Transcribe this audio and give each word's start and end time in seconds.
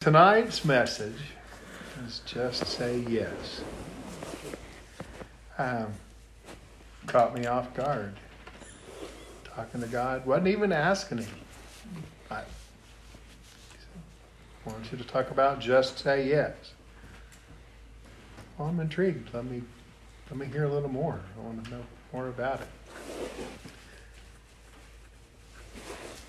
Tonight's 0.00 0.64
message 0.64 1.20
is 2.06 2.22
just 2.24 2.66
say 2.66 3.00
yes. 3.00 3.60
Um, 5.58 5.88
caught 7.06 7.34
me 7.34 7.44
off 7.44 7.74
guard. 7.74 8.14
Talking 9.44 9.82
to 9.82 9.86
God, 9.86 10.24
wasn't 10.24 10.48
even 10.48 10.72
asking 10.72 11.18
Him. 11.18 11.28
I 12.30 12.40
want 14.64 14.90
you 14.90 14.96
to 14.96 15.04
talk 15.04 15.30
about 15.30 15.60
just 15.60 15.98
say 15.98 16.26
yes. 16.26 16.54
Well, 18.56 18.68
I'm 18.68 18.80
intrigued. 18.80 19.34
Let 19.34 19.44
me 19.44 19.60
let 20.30 20.38
me 20.38 20.46
hear 20.46 20.64
a 20.64 20.72
little 20.72 20.88
more. 20.88 21.20
I 21.36 21.44
want 21.44 21.62
to 21.62 21.70
know 21.72 21.82
more 22.14 22.28
about 22.28 22.62
it. 22.62 22.68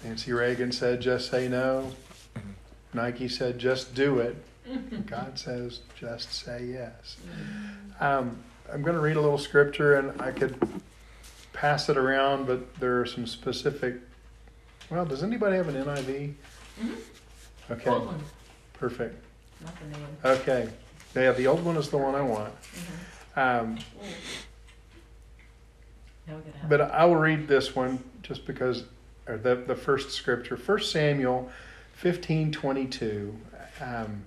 Nancy 0.03 0.33
Reagan 0.33 0.73
said, 0.73 0.99
"Just 0.99 1.31
say 1.31 1.47
no." 1.47 1.93
Nike 2.93 3.27
said, 3.27 3.57
just 3.59 3.93
do 3.95 4.19
it. 4.19 4.35
God 5.05 5.37
says, 5.37 5.79
just 5.95 6.33
say 6.33 6.65
yes. 6.65 7.17
Um, 7.99 8.37
I'm 8.71 8.81
going 8.81 8.95
to 8.95 9.01
read 9.01 9.17
a 9.17 9.21
little 9.21 9.37
scripture 9.37 9.95
and 9.95 10.21
I 10.21 10.31
could 10.31 10.55
pass 11.53 11.89
it 11.89 11.97
around, 11.97 12.47
but 12.47 12.75
there 12.75 12.99
are 13.01 13.05
some 13.05 13.25
specific. 13.27 13.95
Well, 14.89 15.05
does 15.05 15.23
anybody 15.23 15.57
have 15.57 15.67
an 15.67 15.75
NIV? 15.75 16.33
Mm-hmm. 16.81 16.93
Okay. 17.71 17.89
Old 17.89 18.05
one, 18.07 18.23
Perfect. 18.73 19.23
not 19.63 19.73
the 19.79 19.85
new 19.97 20.03
one. 20.03 20.37
Okay. 20.39 20.69
Yeah, 21.15 21.31
the 21.31 21.47
old 21.47 21.63
one 21.63 21.77
is 21.77 21.89
the 21.89 21.97
one 21.97 22.15
I 22.15 22.21
want. 22.21 22.53
Mm-hmm. 22.61 23.39
Um, 23.39 23.77
Now 26.27 26.35
we 26.35 26.41
gotta 26.43 26.57
have. 26.59 26.69
but 26.69 26.81
I 26.81 27.05
will 27.05 27.15
read 27.15 27.47
this 27.47 27.75
one 27.75 28.03
just 28.21 28.45
because, 28.45 28.83
or 29.27 29.37
the, 29.37 29.55
the 29.55 29.75
first 29.75 30.11
scripture, 30.11 30.55
1 30.57 30.81
Samuel 30.81 31.49
15 32.01 32.51
22. 32.51 33.37
Um, 33.79 34.23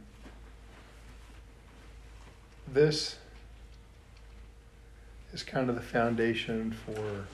this 2.73 3.19
is 5.33 5.43
kind 5.43 5.69
of 5.69 5.75
the 5.75 5.83
foundation 5.83 6.71
for 6.71 7.27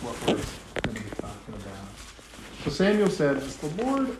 what 0.00 0.18
we're 0.22 0.40
going 0.80 0.96
to 0.96 1.02
be 1.02 1.10
talking 1.20 1.54
about. 1.54 2.64
So 2.64 2.70
Samuel 2.70 3.10
says, 3.10 3.58
The 3.58 3.84
Lord 3.84 4.16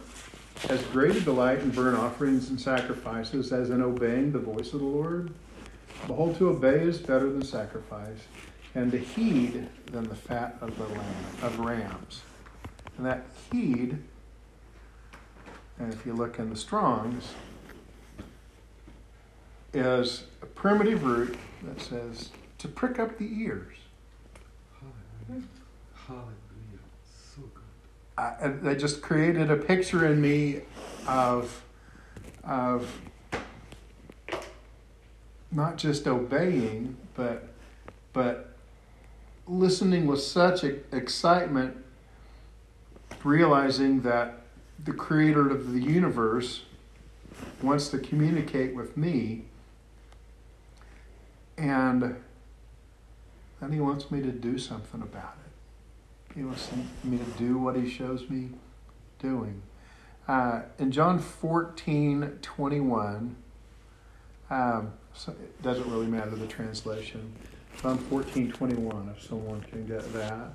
has 0.69 0.83
greater 0.89 1.21
delight 1.21 1.61
in 1.61 1.71
burnt 1.71 1.97
offerings 1.97 2.51
and 2.51 2.61
sacrifices 2.61 3.55
as 3.55 3.71
in 3.71 3.81
obeying 3.81 4.33
the 4.33 4.39
voice 4.39 4.75
of 4.75 4.81
the 4.81 4.87
Lord. 4.87 5.33
Behold, 6.07 6.37
to 6.37 6.51
obey 6.51 6.81
is 6.81 6.99
better 6.99 7.31
than 7.31 7.43
sacrifice, 7.43 8.21
and 8.75 8.93
to 8.93 8.99
heed 8.99 9.67
than 9.87 10.07
the 10.07 10.15
fat 10.15 10.59
of 10.61 10.77
the 10.77 10.85
lamb 10.85 11.27
of 11.41 11.59
rams. 11.59 12.21
And 12.97 13.07
that 13.07 13.25
heed, 13.51 13.99
and 15.79 15.93
if 15.93 16.07
you 16.07 16.13
look 16.13 16.39
in 16.39 16.51
the 16.51 16.57
Strongs, 16.57 17.35
is 19.73 20.25
a 20.43 20.47
primitive 20.47 21.05
root 21.05 21.37
that 21.65 21.81
says 21.81 22.31
to 22.59 22.69
prick 22.69 22.99
up 22.99 23.19
the 23.19 23.29
ears. 23.43 23.77
Hallelujah. 24.79 25.49
Hallelujah. 26.07 26.33
So 27.35 27.43
good. 27.43 27.63
I, 28.17 28.35
and 28.41 28.63
they 28.63 28.77
just 28.77 29.03
created 29.03 29.51
a 29.51 29.57
picture 29.57 30.07
in 30.07 30.21
me 30.21 30.61
of 31.09 31.63
of 32.45 33.01
not 35.51 35.77
just 35.77 36.07
obeying, 36.07 36.97
but 37.15 37.49
but 38.13 38.55
listening 39.47 40.07
with 40.07 40.21
such 40.21 40.65
excitement, 40.65 41.77
realizing 43.25 44.03
that 44.03 44.41
the 44.83 44.93
creator 44.93 45.49
of 45.49 45.73
the 45.73 45.81
universe 45.81 46.63
wants 47.63 47.89
to 47.89 47.99
communicate 47.99 48.75
with 48.75 48.97
me, 48.97 49.45
and 51.57 52.17
then 53.61 53.73
he 53.73 53.81
wants 53.81 54.11
me 54.11 54.21
to 54.21 54.31
do 54.31 54.59
something 54.59 55.01
about 55.01 55.37
it. 55.45 56.35
He 56.35 56.43
wants 56.43 56.69
me 57.03 57.19
to 57.19 57.25
do 57.39 57.59
what 57.59 57.77
he 57.77 57.89
shows 57.89 58.29
me 58.29 58.51
doing. 59.21 59.63
Uh, 60.27 60.63
in 60.79 60.91
John 60.91 61.19
14 61.19 62.39
21, 62.43 63.37
um, 64.51 64.93
so 65.15 65.33
it 65.33 65.63
doesn't 65.63 65.91
really 65.91 66.07
matter 66.07 66.31
the 66.31 66.47
translation. 66.47 67.33
John 67.81 67.99
14 67.99 68.53
21, 68.53 69.15
if 69.17 69.27
someone 69.27 69.61
can 69.63 69.87
get 69.87 70.13
that. 70.13 70.53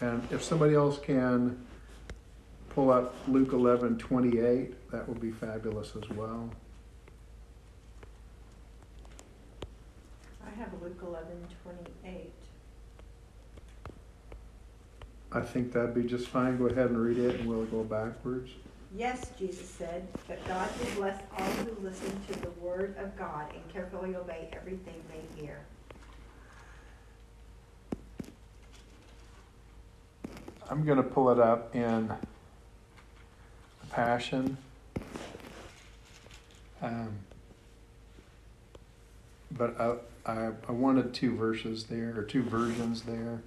And 0.00 0.26
if 0.30 0.42
somebody 0.42 0.74
else 0.74 0.98
can 0.98 1.58
pull 2.70 2.90
up 2.90 3.14
Luke 3.28 3.52
11 3.52 3.98
28, 3.98 4.90
that 4.90 5.08
would 5.08 5.20
be 5.20 5.30
fabulous 5.30 5.92
as 5.96 6.08
well. 6.10 6.50
I 10.44 10.58
have 10.58 10.72
Luke 10.82 10.98
eleven 11.02 11.46
twenty-eight. 11.62 12.32
I 15.32 15.40
think 15.40 15.72
that'd 15.72 15.94
be 15.94 16.02
just 16.02 16.26
fine. 16.28 16.58
Go 16.58 16.66
ahead 16.66 16.86
and 16.86 16.98
read 16.98 17.18
it 17.18 17.38
and 17.38 17.48
we'll 17.48 17.66
go 17.66 17.84
backwards. 17.84 18.50
Yes, 18.96 19.30
Jesus 19.38 19.68
said, 19.68 20.08
but 20.26 20.44
God 20.48 20.68
will 20.80 21.02
bless 21.02 21.22
all 21.38 21.44
who 21.44 21.76
listen 21.86 22.10
to 22.32 22.40
the 22.40 22.50
word 22.60 22.96
of 22.98 23.16
God 23.16 23.46
and 23.54 23.72
carefully 23.72 24.16
obey 24.16 24.48
everything 24.52 25.00
they 25.08 25.40
hear. 25.40 25.60
I'm 30.68 30.84
going 30.84 30.96
to 30.96 31.04
pull 31.04 31.30
it 31.30 31.38
up 31.38 31.74
in 31.76 32.12
the 33.90 33.94
Passion. 33.94 34.56
Um, 36.82 37.18
but 39.50 39.78
I, 39.80 39.94
I, 40.26 40.50
I 40.68 40.72
wanted 40.72 41.12
two 41.12 41.36
verses 41.36 41.84
there, 41.84 42.14
or 42.16 42.22
two 42.22 42.42
versions 42.42 43.02
there. 43.02 43.42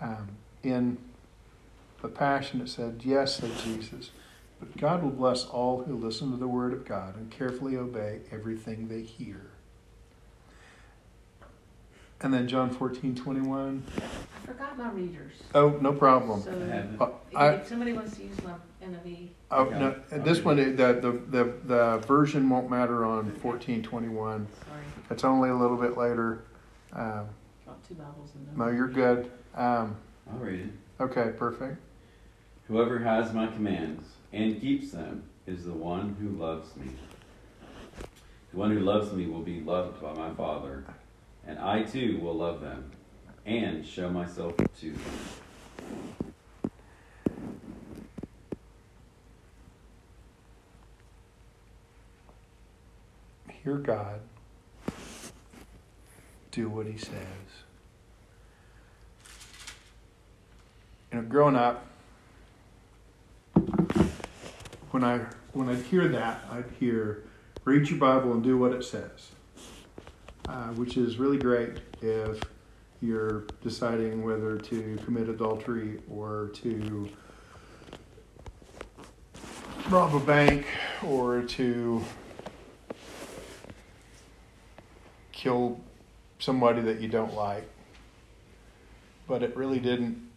Um, 0.00 0.30
in 0.62 0.98
the 2.00 2.08
Passion, 2.08 2.60
it 2.60 2.68
said, 2.68 3.02
Yes, 3.04 3.36
said 3.36 3.52
Jesus, 3.58 4.10
but 4.58 4.76
God 4.76 5.02
will 5.02 5.10
bless 5.10 5.44
all 5.44 5.84
who 5.84 5.96
listen 5.96 6.30
to 6.30 6.36
the 6.36 6.48
word 6.48 6.72
of 6.72 6.84
God 6.84 7.16
and 7.16 7.30
carefully 7.30 7.76
obey 7.76 8.20
everything 8.30 8.88
they 8.88 9.02
hear. 9.02 9.46
And 12.20 12.32
then 12.32 12.46
John 12.46 12.70
14, 12.70 13.16
21. 13.16 13.82
I 13.96 14.46
forgot 14.46 14.78
my 14.78 14.90
readers. 14.90 15.32
Oh, 15.56 15.70
no 15.80 15.92
problem. 15.92 16.42
So, 16.42 16.52
I 16.52 16.74
have 16.74 16.94
it. 16.94 17.00
Uh, 17.00 17.08
I, 17.34 17.48
if 17.54 17.66
somebody 17.66 17.92
wants 17.92 18.16
to 18.16 18.22
use 18.22 18.40
my 18.44 18.52
NIV, 18.82 19.28
Oh, 19.50 19.64
Okay. 19.66 19.78
no, 19.78 19.94
this 20.24 20.42
one, 20.44 20.56
the, 20.56 20.70
the, 20.74 21.10
the, 21.28 21.52
the 21.64 21.98
version 22.06 22.48
won't 22.48 22.68
matter 22.70 23.04
on 23.04 23.30
fourteen 23.32 23.82
twenty-one. 23.82 24.46
sorry, 24.68 24.80
It's 25.10 25.24
only 25.24 25.50
a 25.50 25.54
little 25.54 25.76
bit 25.76 25.96
later. 25.96 26.44
Um, 26.92 27.26
got 27.66 27.82
two 27.86 27.94
Bibles 27.94 28.30
in 28.34 28.44
them. 28.46 28.54
no, 28.56 28.68
you're 28.68 28.88
good. 28.88 29.30
Um, 29.54 29.96
I'll 30.30 30.38
read 30.38 30.60
it. 30.60 31.02
okay, 31.02 31.30
perfect. 31.36 31.78
Whoever 32.68 32.98
has 32.98 33.32
my 33.32 33.46
commands 33.48 34.04
and 34.32 34.60
keeps 34.60 34.92
them 34.92 35.24
is 35.46 35.64
the 35.64 35.72
one 35.72 36.16
who 36.20 36.28
loves 36.42 36.74
me. 36.76 36.90
The 38.52 38.56
one 38.58 38.70
who 38.70 38.80
loves 38.80 39.12
me 39.12 39.26
will 39.26 39.42
be 39.42 39.60
loved 39.60 40.00
by 40.00 40.12
my 40.14 40.32
Father, 40.34 40.84
and 41.46 41.58
I 41.58 41.82
too 41.82 42.18
will 42.22 42.34
love 42.34 42.60
them 42.60 42.90
and 43.44 43.84
show 43.86 44.08
myself 44.10 44.54
to 44.80 44.92
them. 44.92 46.31
Hear 53.64 53.76
God. 53.76 54.20
Do 56.50 56.68
what 56.68 56.86
he 56.86 56.98
says. 56.98 57.12
You 61.12 61.18
know, 61.18 61.22
growing 61.22 61.56
up, 61.56 61.86
when 64.90 65.04
I 65.04 65.26
when 65.52 65.68
I'd 65.68 65.82
hear 65.82 66.08
that, 66.08 66.42
I'd 66.50 66.64
hear, 66.80 67.24
read 67.64 67.88
your 67.88 67.98
Bible 67.98 68.32
and 68.32 68.42
do 68.42 68.56
what 68.56 68.72
it 68.72 68.82
says. 68.84 69.30
Uh, 70.48 70.68
which 70.70 70.96
is 70.96 71.18
really 71.18 71.38
great 71.38 71.78
if 72.00 72.40
you're 73.00 73.44
deciding 73.62 74.24
whether 74.24 74.58
to 74.58 74.98
commit 75.04 75.28
adultery 75.28 76.00
or 76.10 76.50
to 76.54 77.08
rob 79.88 80.14
a 80.14 80.20
bank 80.20 80.66
or 81.06 81.42
to 81.42 82.02
kill 85.42 85.80
somebody 86.38 86.80
that 86.82 87.00
you 87.00 87.08
don't 87.08 87.34
like. 87.34 87.68
But 89.26 89.42
it 89.42 89.56
really 89.56 89.80
didn't 89.80 90.30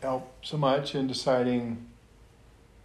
help 0.00 0.32
so 0.42 0.56
much 0.56 0.94
in 0.94 1.06
deciding 1.06 1.86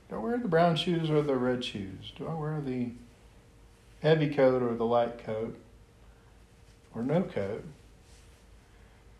do 0.09 0.15
I 0.15 0.19
wear 0.19 0.37
the 0.37 0.47
brown 0.47 0.77
shoes 0.77 1.09
or 1.09 1.21
the 1.21 1.35
red 1.35 1.65
shoes? 1.65 2.13
Do 2.17 2.27
I 2.27 2.33
wear 2.33 2.61
the 2.61 2.91
heavy 4.01 4.33
coat 4.33 4.61
or 4.63 4.73
the 4.75 4.85
light 4.85 5.17
coat? 5.25 5.57
Or 6.95 7.03
no 7.03 7.23
coat? 7.23 7.65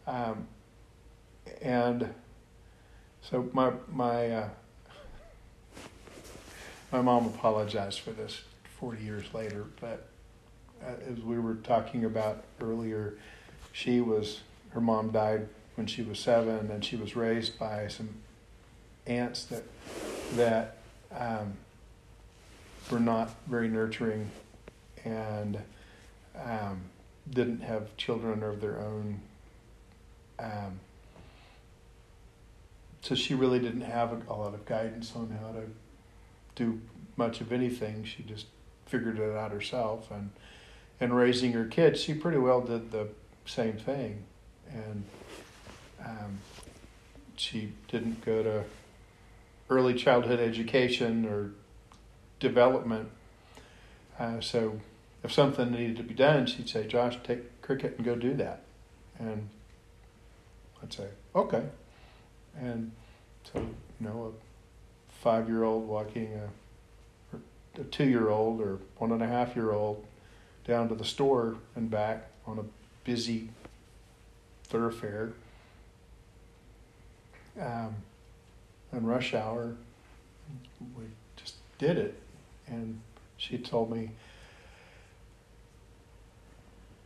Um, 0.06 0.48
and 1.62 2.13
so 3.22 3.50
my 3.51 3.74
my 3.92 4.30
uh, 4.31 4.50
my 6.92 7.01
mom 7.01 7.25
apologized 7.25 8.00
for 8.00 8.12
this 8.12 8.42
40 8.80 9.04
years 9.04 9.33
later, 9.33 9.66
but 9.81 10.07
as 10.82 11.20
we 11.20 11.40
were 11.40 11.56
talking 11.56 12.06
about 12.06 12.44
earlier, 12.62 13.16
she 13.72 14.02
was 14.02 14.42
her 14.72 14.82
mom 14.82 15.12
died 15.12 15.48
when 15.76 15.88
she 15.88 16.02
was 16.02 16.20
seven, 16.20 16.72
and 16.72 16.84
she 16.84 16.96
was 16.96 17.16
raised 17.16 17.58
by 17.60 17.88
some 17.88 18.10
aunts 19.06 19.46
that 19.46 19.64
that 20.36 20.78
um, 21.16 21.54
were 22.92 23.00
not 23.00 23.34
very 23.48 23.68
nurturing 23.68 24.30
and 25.06 25.58
um, 26.36 26.82
didn't 27.30 27.62
have 27.62 27.96
children 27.98 28.44
of 28.44 28.62
their 28.62 28.80
own. 28.80 29.22
Um, 30.40 30.80
so 33.02 33.16
she 33.16 33.34
really 33.34 33.60
didn't 33.60 33.82
have 33.82 34.12
a, 34.12 34.34
a 34.34 34.36
lot 34.36 34.54
of 34.54 34.66
guidance 34.66 35.14
on 35.16 35.30
how 35.42 35.52
to 35.52 35.64
do 36.56 36.82
much 37.16 37.42
of 37.42 37.52
anything. 37.52 38.04
She 38.04 38.24
just 38.24 38.48
figured 38.86 39.20
it 39.20 39.36
out 39.36 39.52
herself, 39.52 40.12
and 40.12 40.32
and 41.00 41.16
raising 41.16 41.54
her 41.54 41.66
kids, 41.66 42.02
she 42.02 42.14
pretty 42.14 42.38
well 42.38 42.62
did 42.62 42.92
the 42.92 43.08
same 43.46 43.74
thing, 43.74 44.24
and 44.72 45.04
um, 46.04 46.40
she 47.36 47.74
didn't 47.88 48.26
go 48.26 48.44
to 48.44 48.64
early 49.70 49.94
childhood 49.94 50.40
education 50.40 51.26
or 51.26 51.52
development. 52.40 53.10
Uh, 54.20 54.40
so 54.40 54.80
if 55.24 55.32
something 55.32 55.72
needed 55.72 55.98
to 55.98 56.04
be 56.04 56.14
done, 56.14 56.46
she'd 56.46 56.70
say, 56.70 56.88
Josh, 56.88 57.18
take 57.24 57.62
cricket 57.62 57.96
and 57.98 58.06
go 58.06 58.16
do 58.16 58.34
that. 58.36 58.64
And 59.20 59.50
I'd 60.82 60.94
say, 60.94 61.08
okay. 61.36 61.64
And 62.60 62.92
so, 63.44 63.60
you 63.60 64.08
know, 64.08 64.34
a 64.34 65.14
five 65.22 65.48
year 65.48 65.64
old 65.64 65.88
walking 65.88 66.40
a, 67.34 67.82
a 67.82 67.84
two 67.86 68.06
year 68.06 68.30
old 68.30 68.62
or 68.62 68.80
one 68.98 69.12
and 69.12 69.22
a 69.22 69.28
half 69.28 69.56
year 69.56 69.72
old 69.72 70.06
down 70.68 70.90
to 70.90 70.96
the 70.96 71.06
store 71.06 71.56
and 71.75 71.90
back 71.90 72.30
on 72.46 72.60
a 72.60 72.64
busy 73.06 73.50
thoroughfare 74.66 75.31
um, 77.60 77.96
and 78.92 79.08
rush 79.08 79.34
hour. 79.34 79.75
We 80.98 81.06
just 81.38 81.56
did 81.78 81.98
it. 81.98 82.19
And 82.68 83.00
she 83.38 83.58
told 83.58 83.90
me, 83.90 84.12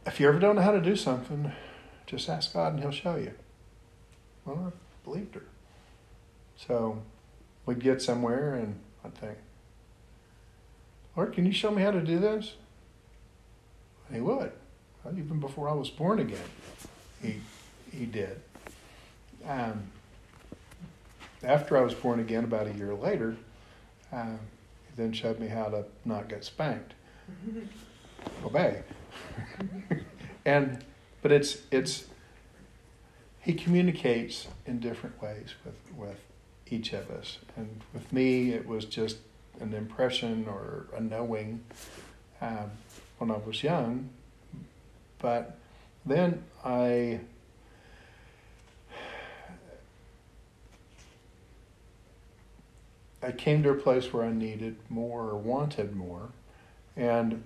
if 0.07 0.19
you 0.19 0.27
ever 0.27 0.39
don't 0.39 0.55
know 0.55 0.63
how 0.63 0.71
to 0.71 0.81
do 0.81 0.95
something, 0.95 1.51
just 2.07 2.27
ask 2.27 2.53
God 2.53 2.73
and 2.73 2.81
He'll 2.81 2.91
show 2.91 3.15
you. 3.15 3.33
Well, 4.43 4.73
I 4.73 5.05
believed 5.05 5.35
her. 5.35 5.43
So 6.57 7.03
we'd 7.67 7.79
get 7.79 8.01
somewhere 8.01 8.55
and 8.55 8.79
I'd 9.05 9.13
think, 9.13 9.37
Lord, 11.15 11.33
can 11.33 11.45
you 11.45 11.51
show 11.51 11.69
me 11.69 11.83
how 11.83 11.91
to 11.91 12.01
do 12.01 12.17
this? 12.17 12.55
He 14.11 14.19
would. 14.19 14.51
Even 15.17 15.39
before 15.39 15.67
I 15.67 15.73
was 15.73 15.89
born 15.89 16.19
again, 16.19 16.39
he, 17.21 17.37
he 17.91 18.05
did. 18.05 18.39
Um, 19.47 19.83
after 21.43 21.77
I 21.77 21.81
was 21.81 21.93
born 21.93 22.19
again, 22.19 22.43
about 22.43 22.67
a 22.67 22.73
year 22.73 22.93
later, 22.93 23.35
uh, 24.13 24.25
he 24.25 24.95
then 24.95 25.11
showed 25.11 25.39
me 25.39 25.47
how 25.47 25.65
to 25.65 25.85
not 26.05 26.29
get 26.29 26.43
spanked. 26.43 26.93
Obey. 28.45 28.83
and 30.45 30.83
but 31.21 31.31
it's 31.31 31.57
it's 31.71 32.05
he 33.39 33.53
communicates 33.53 34.47
in 34.65 34.79
different 34.79 35.21
ways 35.21 35.55
with 35.65 35.75
with 35.95 36.19
each 36.67 36.93
of 36.93 37.09
us. 37.09 37.39
And 37.55 37.81
with 37.93 38.11
me, 38.13 38.51
it 38.51 38.67
was 38.67 38.85
just 38.85 39.17
an 39.59 39.73
impression 39.73 40.45
or 40.47 40.85
a 40.95 41.01
knowing 41.01 41.63
um, 42.41 42.71
when 43.21 43.29
I 43.29 43.37
was 43.37 43.61
young. 43.61 44.09
But 45.19 45.55
then 46.03 46.43
I 46.65 47.19
I 53.21 53.31
came 53.31 53.61
to 53.61 53.69
a 53.69 53.75
place 53.75 54.11
where 54.11 54.23
I 54.23 54.31
needed 54.31 54.77
more 54.89 55.29
or 55.29 55.37
wanted 55.37 55.95
more, 55.95 56.29
and 56.97 57.43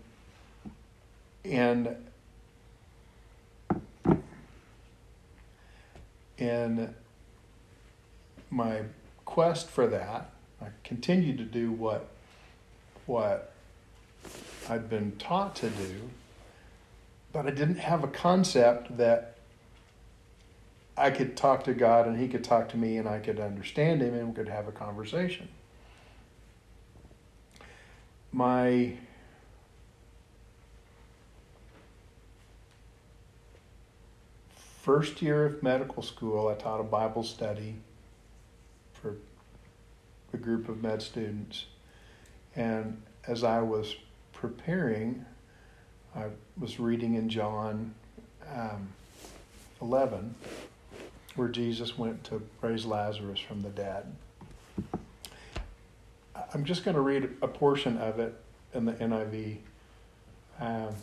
and 1.44 1.98
in 6.38 6.96
my 8.50 8.84
quest 9.26 9.70
for 9.70 9.88
that, 9.88 10.30
I 10.62 10.68
continued 10.86 11.38
to 11.40 11.44
do 11.44 11.70
what 11.74 12.08
what 13.06 13.55
I'd 14.70 14.90
been 14.90 15.14
taught 15.18 15.56
to 15.58 15.70
do, 15.70 16.10
but 17.32 17.46
I 17.46 17.52
didn't 17.52 17.80
have 17.80 18.04
a 18.04 18.08
concept 18.08 18.98
that 18.98 19.38
I 20.98 21.12
could 21.12 21.36
talk 21.36 21.64
to 21.66 21.74
God 21.74 22.08
and 22.08 22.20
He 22.20 22.28
could 22.28 22.44
talk 22.44 22.70
to 22.70 22.78
me 22.78 22.98
and 22.98 23.08
I 23.08 23.20
could 23.20 23.40
understand 23.40 24.02
Him 24.02 24.14
and 24.14 24.30
we 24.30 24.34
could 24.34 24.50
have 24.50 24.68
a 24.68 24.72
conversation 24.72 25.50
my 28.36 28.92
first 34.82 35.22
year 35.22 35.46
of 35.46 35.64
medical 35.64 36.04
school, 36.04 36.50
I 36.50 36.56
taught 36.56 36.82
a 36.82 36.84
Bible 36.84 37.24
study 37.24 37.76
for 38.92 39.16
a 40.34 40.38
group 40.38 40.68
of 40.68 40.84
med 40.84 41.02
students. 41.02 41.66
And 42.58 43.02
as 43.26 43.46
I 43.46 43.62
was 43.62 43.96
preparing, 44.48 45.26
I 46.16 46.26
was 46.60 46.80
reading 46.80 47.16
in 47.16 47.30
John 47.30 47.96
um, 48.54 48.90
11, 49.82 50.36
where 51.36 51.48
Jesus 51.48 51.98
went 51.98 52.24
to 52.26 52.44
raise 52.62 52.86
Lazarus 52.86 53.40
from 53.40 53.64
the 53.64 53.70
dead. 53.70 54.16
I'm 56.54 56.64
just 56.64 56.86
going 56.86 56.94
to 56.94 57.02
read 57.02 57.28
a 57.42 57.48
portion 57.48 57.98
of 57.98 58.20
it 58.20 58.36
in 58.76 58.86
the 58.86 58.94
NIV. 58.94 59.58
Um, 60.60 60.94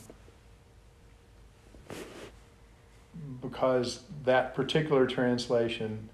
because 3.41 4.03
that 4.25 4.55
particular 4.55 5.05
translation 5.05 6.09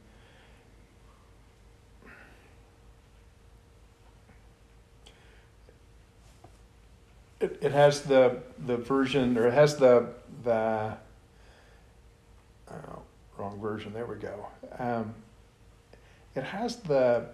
it, 7.60 7.72
has 7.72 8.02
the 8.02 8.38
the 8.66 8.76
version 8.76 9.36
or 9.36 9.46
it 9.46 9.54
has 9.54 9.76
the 9.76 10.08
the 10.44 10.96
oh, 12.70 13.02
wrong 13.36 13.60
version 13.60 13.92
there 13.92 14.06
we 14.06 14.16
go 14.16 14.46
um, 14.78 15.14
it 16.34 16.44
has 16.44 16.76
the 16.76 17.26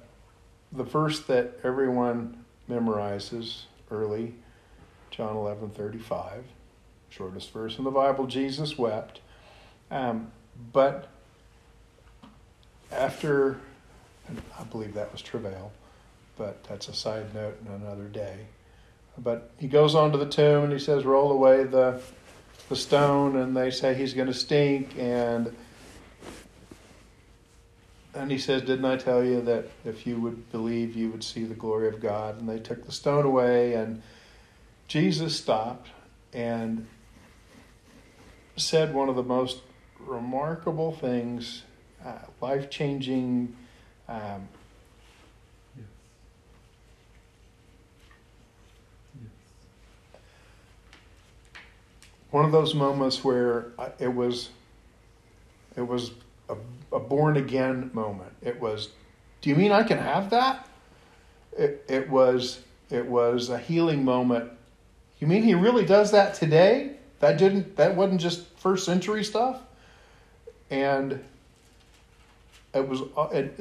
the 0.72 0.84
verse 0.84 1.20
that 1.20 1.60
everyone 1.62 2.44
memorizes 2.68 3.62
early, 3.90 4.34
John 5.10 5.36
11 5.36 5.70
35, 5.70 6.44
shortest 7.10 7.52
verse 7.52 7.78
in 7.78 7.84
the 7.84 7.90
Bible, 7.90 8.26
Jesus 8.26 8.76
wept. 8.76 9.20
Um, 9.90 10.32
but 10.72 11.08
after, 12.90 13.60
I 14.58 14.64
believe 14.64 14.94
that 14.94 15.12
was 15.12 15.22
travail, 15.22 15.72
but 16.36 16.64
that's 16.64 16.88
a 16.88 16.94
side 16.94 17.34
note 17.34 17.58
in 17.64 17.72
another 17.72 18.04
day. 18.04 18.46
But 19.16 19.50
he 19.58 19.68
goes 19.68 19.94
on 19.94 20.12
to 20.12 20.18
the 20.18 20.26
tomb 20.26 20.64
and 20.64 20.72
he 20.72 20.78
says, 20.78 21.04
Roll 21.04 21.30
away 21.30 21.64
the, 21.64 22.00
the 22.68 22.76
stone, 22.76 23.36
and 23.36 23.56
they 23.56 23.70
say 23.70 23.94
he's 23.94 24.14
going 24.14 24.28
to 24.28 24.34
stink, 24.34 24.98
and 24.98 25.54
and 28.14 28.30
he 28.30 28.38
says, 28.38 28.62
Didn't 28.62 28.84
I 28.84 28.96
tell 28.96 29.24
you 29.24 29.40
that 29.42 29.66
if 29.84 30.06
you 30.06 30.20
would 30.20 30.50
believe, 30.52 30.94
you 30.94 31.10
would 31.10 31.24
see 31.24 31.44
the 31.44 31.54
glory 31.54 31.88
of 31.88 32.00
God? 32.00 32.38
And 32.38 32.48
they 32.48 32.58
took 32.58 32.86
the 32.86 32.92
stone 32.92 33.24
away, 33.24 33.74
and 33.74 34.02
Jesus 34.86 35.36
stopped 35.36 35.88
and 36.32 36.86
said 38.56 38.94
one 38.94 39.08
of 39.08 39.16
the 39.16 39.22
most 39.22 39.60
remarkable 39.98 40.92
things, 40.92 41.62
uh, 42.04 42.18
life 42.40 42.70
changing. 42.70 43.56
Um, 44.08 44.48
One 52.34 52.44
of 52.44 52.50
those 52.50 52.74
moments 52.74 53.22
where 53.22 53.66
it 54.00 54.12
was, 54.12 54.48
it 55.76 55.82
was 55.82 56.10
a, 56.48 56.56
a 56.90 56.98
born 56.98 57.36
again 57.36 57.92
moment. 57.94 58.32
It 58.42 58.60
was, 58.60 58.88
do 59.40 59.50
you 59.50 59.54
mean 59.54 59.70
I 59.70 59.84
can 59.84 59.98
have 59.98 60.30
that? 60.30 60.68
It, 61.56 61.84
it 61.88 62.10
was 62.10 62.58
it 62.90 63.06
was 63.06 63.50
a 63.50 63.58
healing 63.58 64.04
moment. 64.04 64.50
You 65.20 65.28
mean 65.28 65.44
he 65.44 65.54
really 65.54 65.84
does 65.86 66.10
that 66.10 66.34
today? 66.34 66.96
That 67.20 67.38
didn't 67.38 67.76
that 67.76 67.94
wasn't 67.94 68.20
just 68.20 68.48
first 68.58 68.84
century 68.84 69.22
stuff? 69.22 69.60
And 70.70 71.22
it 72.74 72.88
was 72.88 73.02
uh, 73.16 73.28
it, 73.32 73.60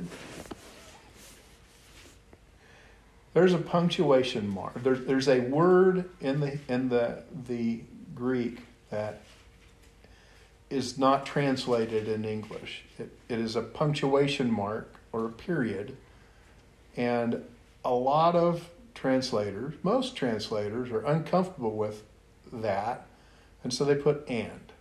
there's 3.36 3.54
a 3.54 3.60
punctuation 3.60 4.50
mark. 4.50 4.82
There's 4.82 5.06
there's 5.06 5.28
a 5.28 5.42
word 5.42 6.10
in 6.22 6.40
the 6.40 6.58
in 6.68 6.90
the 6.90 7.22
the 7.48 7.82
Greek 8.16 8.60
that 8.90 9.22
is 10.70 10.98
not 10.98 11.26
translated 11.26 12.08
in 12.08 12.26
English. 12.26 12.84
It, 12.98 13.12
it 13.30 13.40
is 13.40 13.56
a 13.56 13.62
punctuation 13.62 14.52
mark 14.52 14.94
or 15.12 15.26
a 15.26 15.32
period, 15.32 15.96
and 16.98 17.44
a 17.86 17.94
lot 17.94 18.36
of 18.36 18.70
translators, 18.94 19.74
most 19.84 20.16
translators, 20.16 20.92
are 20.92 21.06
uncomfortable 21.06 21.76
with 21.76 22.04
that, 22.52 23.06
and 23.64 23.74
so 23.74 23.86
they 23.86 23.96
put 23.96 24.28
and. 24.28 24.72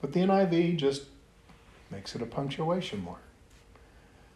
But 0.00 0.12
the 0.12 0.20
NIV 0.20 0.76
just 0.76 1.04
makes 1.90 2.14
it 2.14 2.22
a 2.22 2.26
punctuation 2.26 3.02
mark. 3.02 3.20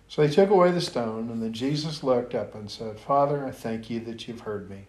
So 0.09 0.23
they 0.23 0.33
took 0.33 0.49
away 0.49 0.71
the 0.71 0.81
stone, 0.81 1.29
and 1.29 1.43
then 1.43 1.53
Jesus 1.53 2.03
looked 2.03 2.35
up 2.35 2.55
and 2.55 2.71
said, 2.71 2.99
Father, 2.99 3.47
I 3.47 3.51
thank 3.51 3.91
you 3.91 4.01
that 4.01 4.27
you've 4.27 4.41
heard 4.41 4.71
me. 4.71 4.87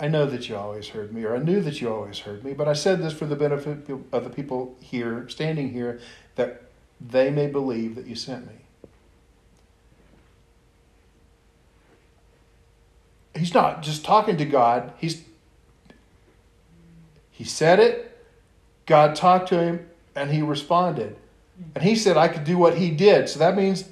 I 0.00 0.08
know 0.08 0.26
that 0.26 0.48
you 0.48 0.56
always 0.56 0.88
heard 0.88 1.12
me, 1.12 1.24
or 1.24 1.36
I 1.36 1.38
knew 1.38 1.60
that 1.60 1.80
you 1.80 1.92
always 1.92 2.20
heard 2.20 2.44
me, 2.44 2.52
but 2.52 2.66
I 2.66 2.72
said 2.72 3.00
this 3.00 3.12
for 3.12 3.26
the 3.26 3.36
benefit 3.36 3.88
of 4.12 4.24
the 4.24 4.30
people 4.30 4.76
here, 4.80 5.28
standing 5.28 5.70
here, 5.70 6.00
that 6.34 6.62
they 7.00 7.30
may 7.30 7.46
believe 7.46 7.94
that 7.94 8.06
you 8.06 8.16
sent 8.16 8.46
me. 8.46 8.54
He's 13.36 13.54
not 13.54 13.82
just 13.82 14.04
talking 14.04 14.36
to 14.36 14.44
God, 14.44 14.92
he's 14.98 15.22
he 17.30 17.42
said 17.42 17.80
it, 17.80 18.16
God 18.86 19.16
talked 19.16 19.48
to 19.48 19.60
him, 19.60 19.88
and 20.14 20.30
he 20.30 20.40
responded. 20.40 21.16
And 21.74 21.82
he 21.82 21.96
said 21.96 22.16
I 22.16 22.28
could 22.28 22.44
do 22.44 22.56
what 22.56 22.76
he 22.76 22.90
did. 22.90 23.28
So 23.28 23.40
that 23.40 23.56
means 23.56 23.88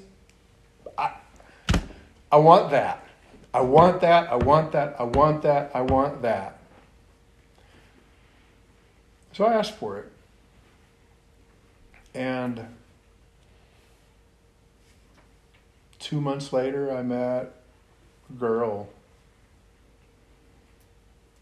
I, 0.97 1.13
I 2.31 2.37
want 2.37 2.71
that. 2.71 3.02
I 3.53 3.61
want 3.61 4.01
that. 4.01 4.31
I 4.31 4.35
want 4.35 4.71
that. 4.71 4.95
I 4.99 5.03
want 5.03 5.43
that. 5.43 5.71
I 5.75 5.81
want 5.81 6.21
that. 6.23 6.59
So 9.33 9.45
I 9.45 9.53
asked 9.53 9.75
for 9.75 9.99
it. 9.99 10.11
And 12.15 12.67
two 15.99 16.19
months 16.19 16.53
later, 16.53 16.95
I 16.95 17.01
met 17.01 17.53
a 18.29 18.33
girl. 18.37 18.89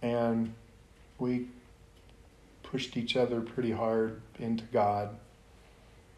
And 0.01 0.53
we 1.20 1.48
pushed 2.63 2.98
each 2.98 3.15
other 3.15 3.41
pretty 3.41 3.72
hard 3.72 4.22
into 4.39 4.63
God, 4.65 5.15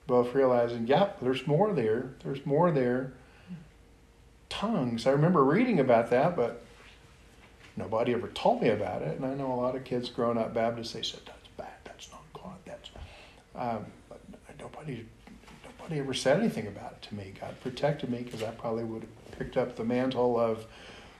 both 0.08 0.34
realizing, 0.34 0.88
yep, 0.88 1.20
there's 1.20 1.46
more 1.48 1.74
there. 1.74 2.12
There's 2.24 2.46
more 2.46 2.72
there. 2.72 3.14
Tongues. 4.60 5.08
I 5.08 5.12
remember 5.12 5.44
reading 5.44 5.80
about 5.80 6.12
that, 6.12 6.36
but 6.36 6.64
nobody 7.76 8.14
ever 8.14 8.28
told 8.28 8.62
me 8.62 8.70
about 8.70 9.02
it. 9.02 9.18
And 9.18 9.26
I 9.26 9.34
know 9.34 9.52
a 9.52 9.56
lot 9.56 9.76
of 9.76 9.84
kids 9.84 10.10
growing 10.10 10.38
up 10.38 10.54
Baptist, 10.54 10.94
they 10.94 11.02
said, 11.02 11.22
that's 11.26 11.48
bad. 11.58 11.74
That's 11.84 12.10
not 12.12 12.22
God. 12.34 12.58
That's. 12.64 12.90
Um, 13.56 13.86
but 14.10 14.20
nobody, 14.60 15.06
nobody 15.66 16.00
ever 16.00 16.14
said 16.14 16.40
anything 16.40 16.68
about 16.68 16.92
it 16.92 17.02
to 17.10 17.16
me. 17.16 17.34
God 17.40 17.60
protected 17.62 18.12
me 18.12 18.20
because 18.20 18.44
I 18.44 18.52
probably 18.52 18.84
would 18.84 19.02
have 19.02 19.40
picked 19.40 19.58
up 19.58 19.76
the 19.76 19.84
mantle 19.84 20.40
of, 20.40 20.66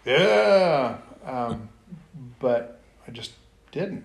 yeah. 0.06 0.98
Um, 1.26 1.70
but 2.40 2.82
I 3.08 3.12
just 3.12 3.32
didn't 3.72 4.04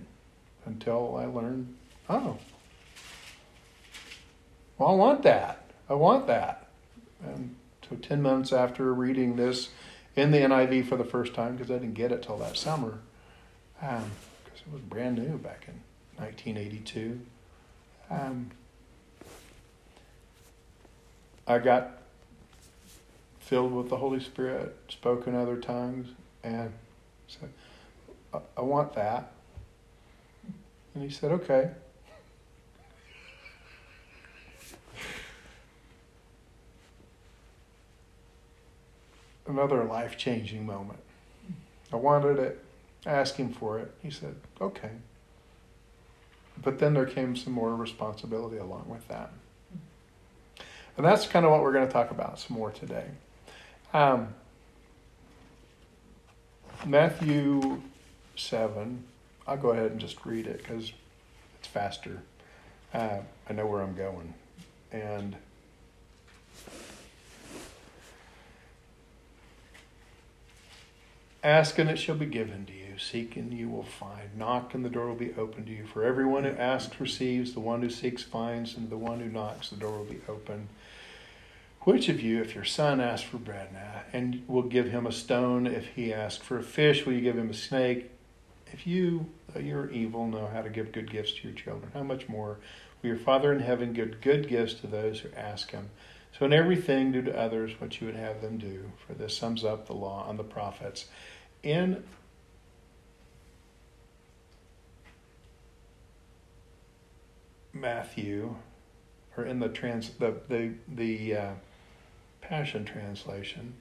until 0.64 1.16
I 1.16 1.26
learned, 1.26 1.74
oh, 2.08 2.38
well, 4.78 4.88
I 4.90 4.94
want 4.94 5.22
that. 5.22 5.70
I 5.88 5.94
want 5.94 6.26
that. 6.28 6.68
And 7.22 7.56
so 7.88 7.96
10 7.96 8.22
months 8.22 8.52
after 8.52 8.92
reading 8.92 9.36
this 9.36 9.70
in 10.16 10.30
the 10.30 10.38
NIV 10.38 10.86
for 10.86 10.96
the 10.96 11.04
first 11.04 11.34
time, 11.34 11.56
because 11.56 11.70
I 11.70 11.74
didn't 11.74 11.94
get 11.94 12.12
it 12.12 12.22
till 12.22 12.38
that 12.38 12.56
summer, 12.56 12.98
because 13.80 14.02
um, 14.02 14.10
it 14.54 14.72
was 14.72 14.82
brand 14.82 15.16
new 15.18 15.38
back 15.38 15.66
in 15.68 15.80
1982, 16.22 17.20
um, 18.10 18.50
I 21.46 21.58
got 21.58 22.02
filled 23.40 23.72
with 23.72 23.88
the 23.88 23.96
Holy 23.96 24.20
Spirit, 24.20 24.76
spoke 24.88 25.26
in 25.26 25.34
other 25.34 25.56
tongues, 25.56 26.08
and 26.42 26.72
said, 27.28 27.48
I, 28.34 28.40
I 28.56 28.60
want 28.60 28.94
that. 28.94 29.32
And 30.94 31.04
he 31.04 31.10
said, 31.10 31.32
Okay. 31.32 31.70
Another 39.48 39.82
life 39.82 40.16
changing 40.16 40.64
moment. 40.64 41.00
I 41.92 41.96
wanted 41.96 42.38
it, 42.38 42.62
asked 43.04 43.36
him 43.36 43.52
for 43.52 43.78
it. 43.78 43.92
He 44.02 44.10
said, 44.10 44.36
Okay. 44.60 44.90
But 46.62 46.78
then 46.78 46.94
there 46.94 47.06
came 47.06 47.34
some 47.34 47.52
more 47.52 47.74
responsibility 47.74 48.58
along 48.58 48.86
with 48.88 49.06
that. 49.08 49.32
And 50.96 51.06
that's 51.06 51.26
kind 51.26 51.44
of 51.46 51.52
what 51.52 51.62
we're 51.62 51.72
going 51.72 51.86
to 51.86 51.92
talk 51.92 52.10
about 52.10 52.38
some 52.38 52.56
more 52.56 52.72
today. 52.72 53.06
Um, 53.94 54.34
Matthew 56.84 57.80
7 58.36 59.04
I'll 59.48 59.56
go 59.56 59.70
ahead 59.70 59.90
and 59.92 59.98
just 59.98 60.26
read 60.26 60.46
it 60.46 60.58
because 60.58 60.92
it's 61.58 61.66
faster. 61.68 62.22
Uh, 62.92 63.20
I 63.48 63.52
know 63.54 63.66
where 63.66 63.80
I'm 63.80 63.94
going. 63.94 64.34
And 64.92 65.36
ask 71.42 71.78
and 71.78 71.88
it 71.88 71.98
shall 71.98 72.16
be 72.16 72.26
given 72.26 72.66
to 72.66 72.72
you. 72.72 72.98
Seek 72.98 73.36
and 73.36 73.52
you 73.52 73.68
will 73.68 73.84
find. 73.84 74.36
Knock 74.36 74.74
and 74.74 74.84
the 74.84 74.90
door 74.90 75.08
will 75.08 75.14
be 75.14 75.34
opened 75.34 75.66
to 75.66 75.72
you. 75.72 75.86
For 75.86 76.04
everyone 76.04 76.44
who 76.44 76.50
asks 76.50 77.00
receives, 77.00 77.54
the 77.54 77.60
one 77.60 77.82
who 77.82 77.90
seeks 77.90 78.22
finds, 78.22 78.76
and 78.76 78.90
the 78.90 78.96
one 78.96 79.20
who 79.20 79.28
knocks 79.28 79.70
the 79.70 79.76
door 79.76 79.98
will 79.98 80.04
be 80.04 80.20
open. 80.28 80.68
Which 81.82 82.08
of 82.08 82.20
you, 82.20 82.40
if 82.40 82.54
your 82.54 82.64
son 82.64 83.00
asks 83.00 83.28
for 83.28 83.38
bread 83.38 83.72
now, 83.72 84.02
and 84.12 84.42
will 84.48 84.62
give 84.62 84.90
him 84.90 85.06
a 85.06 85.12
stone, 85.12 85.66
if 85.66 85.86
he 85.86 86.12
asks 86.12 86.44
for 86.44 86.58
a 86.58 86.62
fish, 86.62 87.06
will 87.06 87.12
you 87.12 87.20
give 87.20 87.38
him 87.38 87.50
a 87.50 87.54
snake? 87.54 88.10
If 88.72 88.86
you, 88.86 89.26
though 89.48 89.60
you're 89.60 89.90
evil, 89.90 90.26
know 90.26 90.50
how 90.52 90.62
to 90.62 90.68
give 90.68 90.92
good 90.92 91.10
gifts 91.10 91.32
to 91.34 91.48
your 91.48 91.56
children, 91.56 91.90
how 91.94 92.02
much 92.02 92.28
more 92.28 92.58
will 93.00 93.08
your 93.08 93.16
Father 93.16 93.52
in 93.52 93.60
heaven 93.60 93.92
give 93.92 94.20
good 94.20 94.48
gifts 94.48 94.74
to 94.74 94.86
those 94.86 95.20
who 95.20 95.30
ask 95.34 95.70
him? 95.70 95.88
So 96.38 96.44
in 96.44 96.52
everything, 96.52 97.10
do 97.10 97.20
to 97.22 97.36
others 97.36 97.72
what 97.80 98.00
you 98.00 98.06
would 98.06 98.14
have 98.14 98.40
them 98.40 98.58
do, 98.58 98.92
for 99.04 99.12
this 99.12 99.36
sums 99.36 99.64
up 99.64 99.86
the 99.86 99.92
law 99.92 100.28
and 100.30 100.38
the 100.38 100.44
prophets. 100.44 101.06
In 101.64 102.04
Matthew, 107.72 108.54
or 109.36 109.44
in 109.44 109.58
the 109.58 109.68
trans 109.68 110.10
the 110.10 110.36
the 110.48 110.74
the 110.86 111.36
uh, 111.36 111.50
Passion 112.40 112.84
translation, 112.84 113.74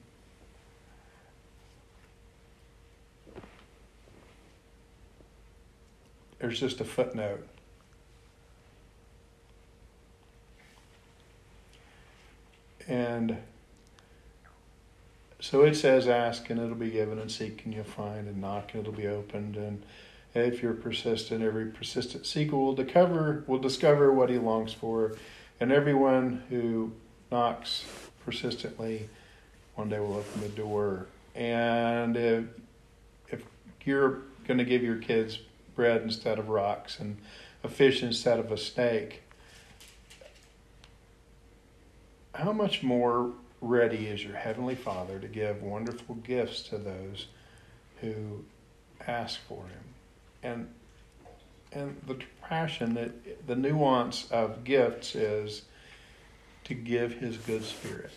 there's 6.40 6.58
just 6.58 6.80
a 6.80 6.84
footnote. 6.84 7.46
And 12.88 13.36
so 15.40 15.62
it 15.62 15.74
says, 15.74 16.08
ask 16.08 16.50
and 16.50 16.58
it'll 16.58 16.74
be 16.74 16.90
given, 16.90 17.18
and 17.18 17.30
seek 17.30 17.64
and 17.64 17.72
you'll 17.72 17.84
find, 17.84 18.26
and 18.26 18.40
knock 18.40 18.72
and 18.72 18.80
it'll 18.80 18.92
be 18.92 19.06
opened. 19.06 19.56
And 19.56 19.84
if 20.34 20.62
you're 20.62 20.72
persistent, 20.72 21.42
every 21.42 21.66
persistent 21.66 22.26
seeker 22.26 22.56
will 22.56 22.74
discover, 22.74 23.44
will 23.46 23.58
discover 23.58 24.12
what 24.12 24.30
he 24.30 24.38
longs 24.38 24.72
for. 24.72 25.16
And 25.60 25.70
everyone 25.70 26.42
who 26.48 26.92
knocks 27.30 27.84
persistently, 28.24 29.08
one 29.74 29.88
day 29.88 30.00
will 30.00 30.16
open 30.16 30.40
the 30.40 30.48
door. 30.48 31.06
And 31.34 32.16
if, 32.16 32.44
if 33.28 33.42
you're 33.84 34.22
going 34.46 34.58
to 34.58 34.64
give 34.64 34.82
your 34.82 34.96
kids 34.96 35.38
bread 35.76 36.02
instead 36.02 36.38
of 36.38 36.48
rocks 36.48 36.98
and 36.98 37.16
a 37.62 37.68
fish 37.68 38.02
instead 38.02 38.38
of 38.40 38.50
a 38.50 38.56
snake. 38.56 39.22
How 42.38 42.52
much 42.52 42.84
more 42.84 43.32
ready 43.60 44.06
is 44.06 44.22
your 44.22 44.36
Heavenly 44.36 44.76
Father 44.76 45.18
to 45.18 45.26
give 45.26 45.60
wonderful 45.60 46.14
gifts 46.14 46.62
to 46.68 46.78
those 46.78 47.26
who 48.00 48.44
ask 49.08 49.40
for 49.48 49.64
Him? 49.64 49.84
And 50.44 50.68
and 51.72 52.00
the 52.06 52.16
passion 52.40 52.94
that 52.94 53.46
the 53.48 53.56
nuance 53.56 54.30
of 54.30 54.62
gifts 54.62 55.16
is 55.16 55.62
to 56.62 56.74
give 56.74 57.14
His 57.14 57.38
good 57.38 57.64
Spirit. 57.64 58.12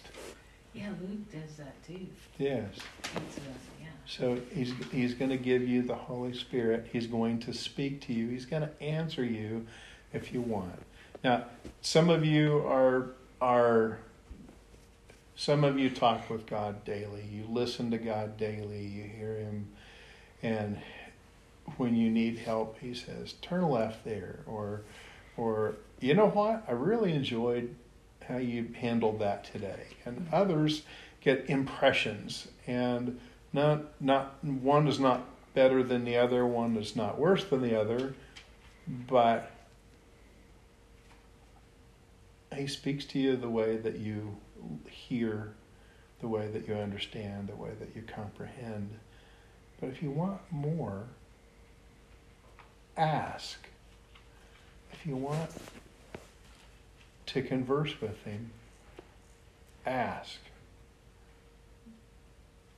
Yeah, 0.76 0.90
Luke 1.02 1.32
does 1.32 1.56
that 1.58 1.84
too. 1.84 2.06
Yes. 2.38 2.76
So 4.06 4.38
he's 4.54 4.72
he's 4.92 5.16
going 5.16 5.32
to 5.32 5.38
give 5.38 5.68
you 5.68 5.82
the 5.82 5.96
Holy 5.96 6.36
Spirit. 6.36 6.88
He's 6.94 7.08
going 7.08 7.40
to 7.40 7.54
speak 7.54 8.02
to 8.02 8.14
you. 8.14 8.30
He's 8.30 8.46
going 8.46 8.62
to 8.62 8.84
answer 8.84 9.26
you 9.26 9.66
if 10.14 10.32
you 10.32 10.42
want. 10.42 10.80
Now, 11.24 11.46
some 11.82 12.12
of 12.12 12.24
you 12.24 12.60
are 12.68 13.14
are 13.42 13.98
Some 15.42 15.64
of 15.64 15.80
you 15.80 15.90
talk 15.90 16.30
with 16.30 16.46
God 16.46 16.86
daily. 16.86 17.24
You 17.28 17.46
listen 17.50 17.90
to 17.90 17.98
God 17.98 18.38
daily. 18.38 18.86
You 18.86 19.06
hear 19.06 19.38
Him. 19.38 19.70
And 20.44 20.78
when 21.78 21.96
you 21.96 22.12
need 22.12 22.38
help, 22.38 22.78
He 22.78 22.94
says, 22.94 23.34
turn 23.42 23.68
left 23.68 24.06
there. 24.06 24.42
Or, 24.46 24.84
or 25.38 25.78
you 26.00 26.14
know 26.14 26.28
what? 26.28 26.64
I 26.68 26.74
really 26.74 27.14
enjoyed 27.14 27.74
how 28.28 28.38
you 28.38 28.72
handled 28.80 29.18
that 29.22 29.44
today. 29.44 29.88
And 30.06 30.28
others 30.32 30.84
get 31.22 31.50
impressions. 31.50 32.48
And 32.68 33.20
not, 33.52 34.00
not, 34.00 34.44
one 34.44 34.88
is 34.88 35.00
not 35.00 35.26
better 35.56 35.82
than 35.82 36.06
the 36.06 36.18
other, 36.18 36.46
one 36.46 36.78
is 36.78 36.96
not 36.96 37.18
worse 37.18 37.46
than 37.46 37.64
the 37.64 37.82
other. 37.82 38.14
But 38.88 39.50
He 42.56 42.68
speaks 42.68 43.06
to 43.06 43.18
you 43.18 43.36
the 43.38 43.50
way 43.50 43.78
that 43.78 43.98
you 43.98 44.38
hear, 44.90 45.54
the 46.20 46.28
way 46.28 46.48
that 46.48 46.68
you 46.68 46.76
understand, 46.76 47.48
the 47.48 47.56
way 47.56 47.72
that 47.80 47.96
you 47.96 48.04
comprehend. 48.04 49.00
But 49.80 49.90
if 49.90 50.02
you 50.04 50.12
want 50.12 50.40
more, 50.52 51.08
ask. 52.96 53.68
If 54.94 55.06
you 55.06 55.16
want 55.16 55.50
to 57.28 57.42
converse 57.42 58.00
with 58.00 58.24
Him, 58.24 58.52
ask. 59.86 60.38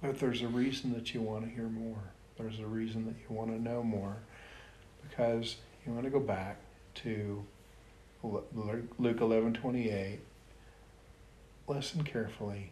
But 0.01 0.19
there's 0.19 0.41
a 0.41 0.47
reason 0.47 0.93
that 0.93 1.13
you 1.13 1.21
want 1.21 1.45
to 1.45 1.49
hear 1.49 1.67
more. 1.67 2.11
There's 2.37 2.59
a 2.59 2.65
reason 2.65 3.05
that 3.05 3.15
you 3.17 3.35
want 3.35 3.51
to 3.51 3.61
know 3.61 3.83
more. 3.83 4.17
Because 5.09 5.57
you 5.85 5.93
want 5.93 6.05
to 6.05 6.09
go 6.09 6.19
back 6.19 6.57
to 6.95 7.43
Luke 8.23 9.21
11 9.21 9.53
28 9.53 10.19
listen 11.67 12.03
carefully 12.03 12.71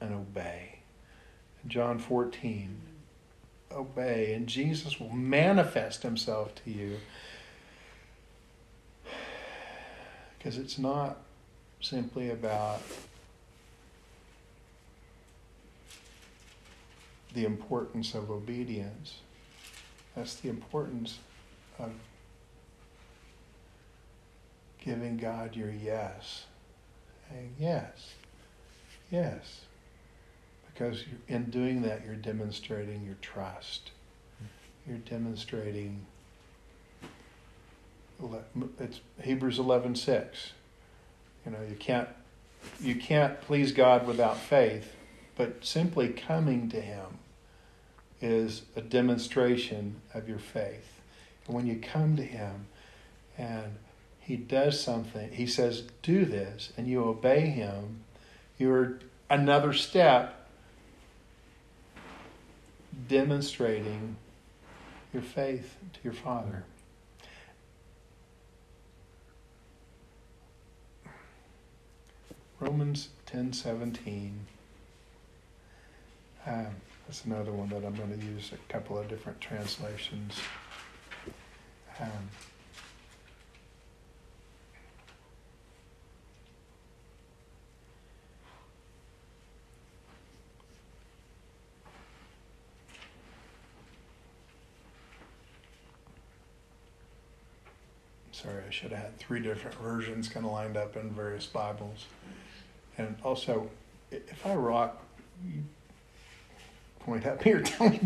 and 0.00 0.14
obey. 0.14 0.80
John 1.66 1.98
14, 1.98 2.76
obey, 3.70 4.34
and 4.34 4.46
Jesus 4.46 4.98
will 4.98 5.10
manifest 5.10 6.02
himself 6.02 6.54
to 6.64 6.70
you. 6.70 6.98
Because 10.38 10.58
it's 10.58 10.78
not 10.78 11.18
simply 11.80 12.30
about 12.30 12.82
the 17.32 17.44
importance 17.44 18.14
of 18.14 18.30
obedience, 18.30 19.18
that's 20.16 20.34
the 20.36 20.48
importance 20.48 21.18
of 21.78 21.92
giving 24.84 25.16
God 25.16 25.54
your 25.54 25.70
yes 25.70 26.46
saying, 27.32 27.54
Yes, 27.58 28.14
yes. 29.10 29.62
Because 30.72 31.04
in 31.28 31.50
doing 31.50 31.82
that, 31.82 32.04
you're 32.04 32.14
demonstrating 32.14 33.04
your 33.04 33.16
trust. 33.20 33.90
You're 34.86 34.98
demonstrating, 34.98 36.06
it's 38.80 39.00
Hebrews 39.20 39.58
11 39.58 39.96
6. 39.96 40.52
You 41.44 41.52
know, 41.52 41.58
you 41.68 41.76
can't, 41.76 42.08
you 42.80 42.96
can't 42.96 43.40
please 43.42 43.72
God 43.72 44.06
without 44.06 44.38
faith, 44.38 44.96
but 45.36 45.64
simply 45.64 46.08
coming 46.08 46.68
to 46.70 46.80
Him 46.80 47.18
is 48.20 48.62
a 48.74 48.80
demonstration 48.80 50.00
of 50.14 50.28
your 50.28 50.38
faith. 50.38 51.00
And 51.46 51.54
when 51.54 51.66
you 51.66 51.76
come 51.76 52.16
to 52.16 52.22
Him 52.22 52.66
and 53.36 53.76
he 54.22 54.36
does 54.36 54.80
something, 54.80 55.32
he 55.32 55.46
says, 55.46 55.82
do 56.02 56.24
this, 56.24 56.72
and 56.76 56.86
you 56.86 57.02
obey 57.02 57.40
him, 57.40 58.04
you're 58.56 59.00
another 59.28 59.72
step 59.72 60.48
demonstrating 63.08 64.16
your 65.12 65.22
faith 65.22 65.76
to 65.92 65.98
your 66.04 66.12
Father. 66.12 66.64
Romans 72.60 73.08
10 73.26 73.52
17. 73.52 74.46
Um, 76.46 76.66
that's 77.06 77.24
another 77.24 77.50
one 77.50 77.68
that 77.70 77.84
I'm 77.84 77.94
going 77.94 78.16
to 78.16 78.24
use 78.24 78.52
a 78.52 78.72
couple 78.72 78.96
of 78.96 79.08
different 79.08 79.40
translations. 79.40 80.38
Um, 82.00 82.28
Sorry, 98.42 98.62
I 98.66 98.70
should 98.70 98.90
have 98.90 99.02
had 99.02 99.18
three 99.18 99.40
different 99.40 99.76
versions 99.78 100.28
kind 100.28 100.44
of 100.44 100.50
lined 100.52 100.76
up 100.76 100.96
in 100.96 101.10
various 101.10 101.46
Bibles. 101.46 102.06
And 102.98 103.14
also, 103.22 103.70
if 104.10 104.44
I 104.44 104.54
rock, 104.54 105.00
you 105.46 105.62
point 107.00 107.24
at 107.24 107.44
me 107.44 107.52
or 107.52 107.60
tell 107.62 107.88
me 107.88 108.00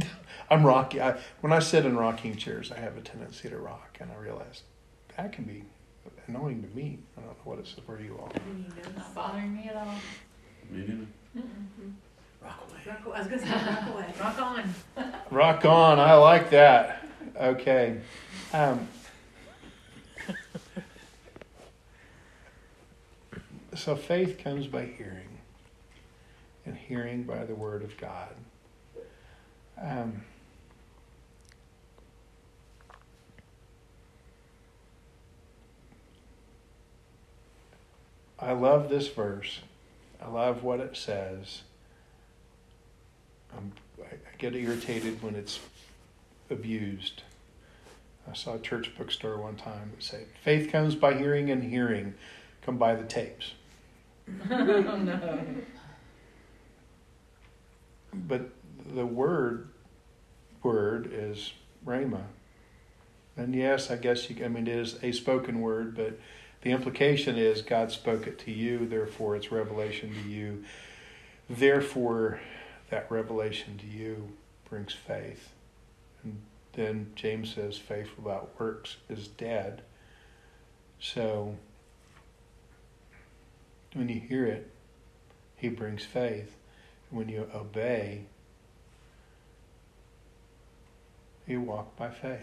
I'm 0.50 0.64
rocky. 0.64 1.00
I, 1.00 1.18
when 1.40 1.52
I 1.52 1.60
sit 1.60 1.86
in 1.86 1.96
rocking 1.96 2.36
chairs, 2.36 2.70
I 2.70 2.78
have 2.78 2.96
a 2.98 3.00
tendency 3.00 3.48
to 3.48 3.56
rock, 3.56 3.96
and 4.00 4.10
I 4.12 4.16
realize 4.16 4.62
that 5.16 5.32
can 5.32 5.44
be 5.44 5.64
annoying 6.26 6.62
to 6.62 6.76
me. 6.76 6.98
I 7.16 7.20
don't 7.20 7.30
know 7.30 7.36
what 7.44 7.58
it's 7.58 7.72
for 7.86 7.98
you 8.00 8.18
all. 8.18 8.30
Not 8.94 9.14
bothering 9.14 9.56
me 9.56 9.70
at 9.70 9.76
all. 9.76 9.94
Me 10.70 10.80
neither. 10.80 11.06
Mm-mm. 11.36 11.92
Rock 12.42 12.68
away. 12.68 12.80
Rock, 12.86 13.00
I 13.14 13.18
was 13.20 13.28
gonna 13.28 13.42
say 13.42 13.52
rock 13.52 13.94
away. 13.94 14.14
Rock 14.20 14.42
on. 14.42 14.74
Rock 15.30 15.64
on. 15.64 15.98
I 15.98 16.14
like 16.14 16.50
that. 16.50 17.04
Okay. 17.40 18.00
Um, 18.52 18.86
so 23.74 23.96
faith 23.96 24.38
comes 24.38 24.66
by 24.66 24.84
hearing, 24.84 25.38
and 26.64 26.76
hearing 26.76 27.22
by 27.24 27.44
the 27.44 27.54
Word 27.54 27.82
of 27.82 27.96
God. 27.96 28.34
Um, 29.80 30.22
I 38.38 38.52
love 38.52 38.88
this 38.88 39.08
verse. 39.08 39.60
I 40.22 40.28
love 40.28 40.62
what 40.62 40.80
it 40.80 40.96
says. 40.96 41.62
I'm, 43.56 43.72
I 44.00 44.36
get 44.38 44.54
irritated 44.54 45.22
when 45.22 45.34
it's 45.34 45.60
abused. 46.50 47.22
I 48.28 48.34
saw 48.34 48.54
a 48.54 48.58
church 48.58 48.92
bookstore 48.96 49.38
one 49.38 49.56
time 49.56 49.92
that 49.94 50.02
said, 50.02 50.26
Faith 50.42 50.70
comes 50.70 50.94
by 50.94 51.14
hearing, 51.14 51.50
and 51.50 51.62
hearing 51.62 52.14
come 52.62 52.76
by 52.76 52.94
the 52.94 53.04
tapes. 53.04 53.52
oh 54.50 54.96
no. 54.96 55.40
But 58.12 58.50
the 58.94 59.06
word 59.06 59.68
word 60.62 61.08
is 61.12 61.52
rhema. 61.86 62.22
And 63.36 63.54
yes, 63.54 63.90
I 63.90 63.96
guess 63.96 64.28
you 64.28 64.44
I 64.44 64.48
mean 64.48 64.66
it 64.66 64.76
is 64.76 64.98
a 65.02 65.12
spoken 65.12 65.60
word, 65.60 65.94
but 65.94 66.18
the 66.62 66.70
implication 66.70 67.36
is 67.36 67.62
God 67.62 67.92
spoke 67.92 68.26
it 68.26 68.38
to 68.40 68.50
you, 68.50 68.86
therefore 68.86 69.36
it's 69.36 69.52
revelation 69.52 70.12
to 70.12 70.28
you. 70.28 70.64
Therefore 71.48 72.40
that 72.90 73.10
revelation 73.10 73.78
to 73.78 73.86
you 73.86 74.32
brings 74.68 74.92
faith. 74.92 75.50
And 76.24 76.40
then 76.76 77.10
James 77.16 77.54
says 77.54 77.78
faith 77.78 78.10
without 78.18 78.60
works 78.60 78.98
is 79.08 79.28
dead. 79.28 79.82
So 81.00 81.56
when 83.94 84.08
you 84.10 84.20
hear 84.20 84.44
it, 84.44 84.70
he 85.56 85.70
brings 85.70 86.04
faith. 86.04 86.54
When 87.10 87.30
you 87.30 87.48
obey, 87.54 88.24
you 91.46 91.62
walk 91.62 91.96
by 91.96 92.10
faith. 92.10 92.40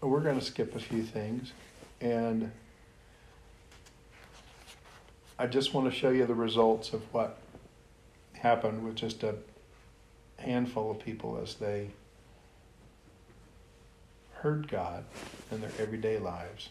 We're 0.00 0.20
going 0.20 0.38
to 0.38 0.44
skip 0.44 0.76
a 0.76 0.78
few 0.78 1.02
things, 1.02 1.50
and 2.00 2.52
I 5.38 5.46
just 5.46 5.74
want 5.74 5.92
to 5.92 5.96
show 5.96 6.08
you 6.08 6.24
the 6.24 6.34
results 6.34 6.94
of 6.94 7.02
what 7.12 7.36
happened 8.32 8.84
with 8.84 8.96
just 8.96 9.22
a 9.22 9.34
handful 10.38 10.90
of 10.90 10.98
people 10.98 11.38
as 11.42 11.56
they 11.56 11.90
heard 14.36 14.68
God 14.68 15.04
in 15.50 15.60
their 15.60 15.72
everyday 15.78 16.18
lives. 16.18 16.70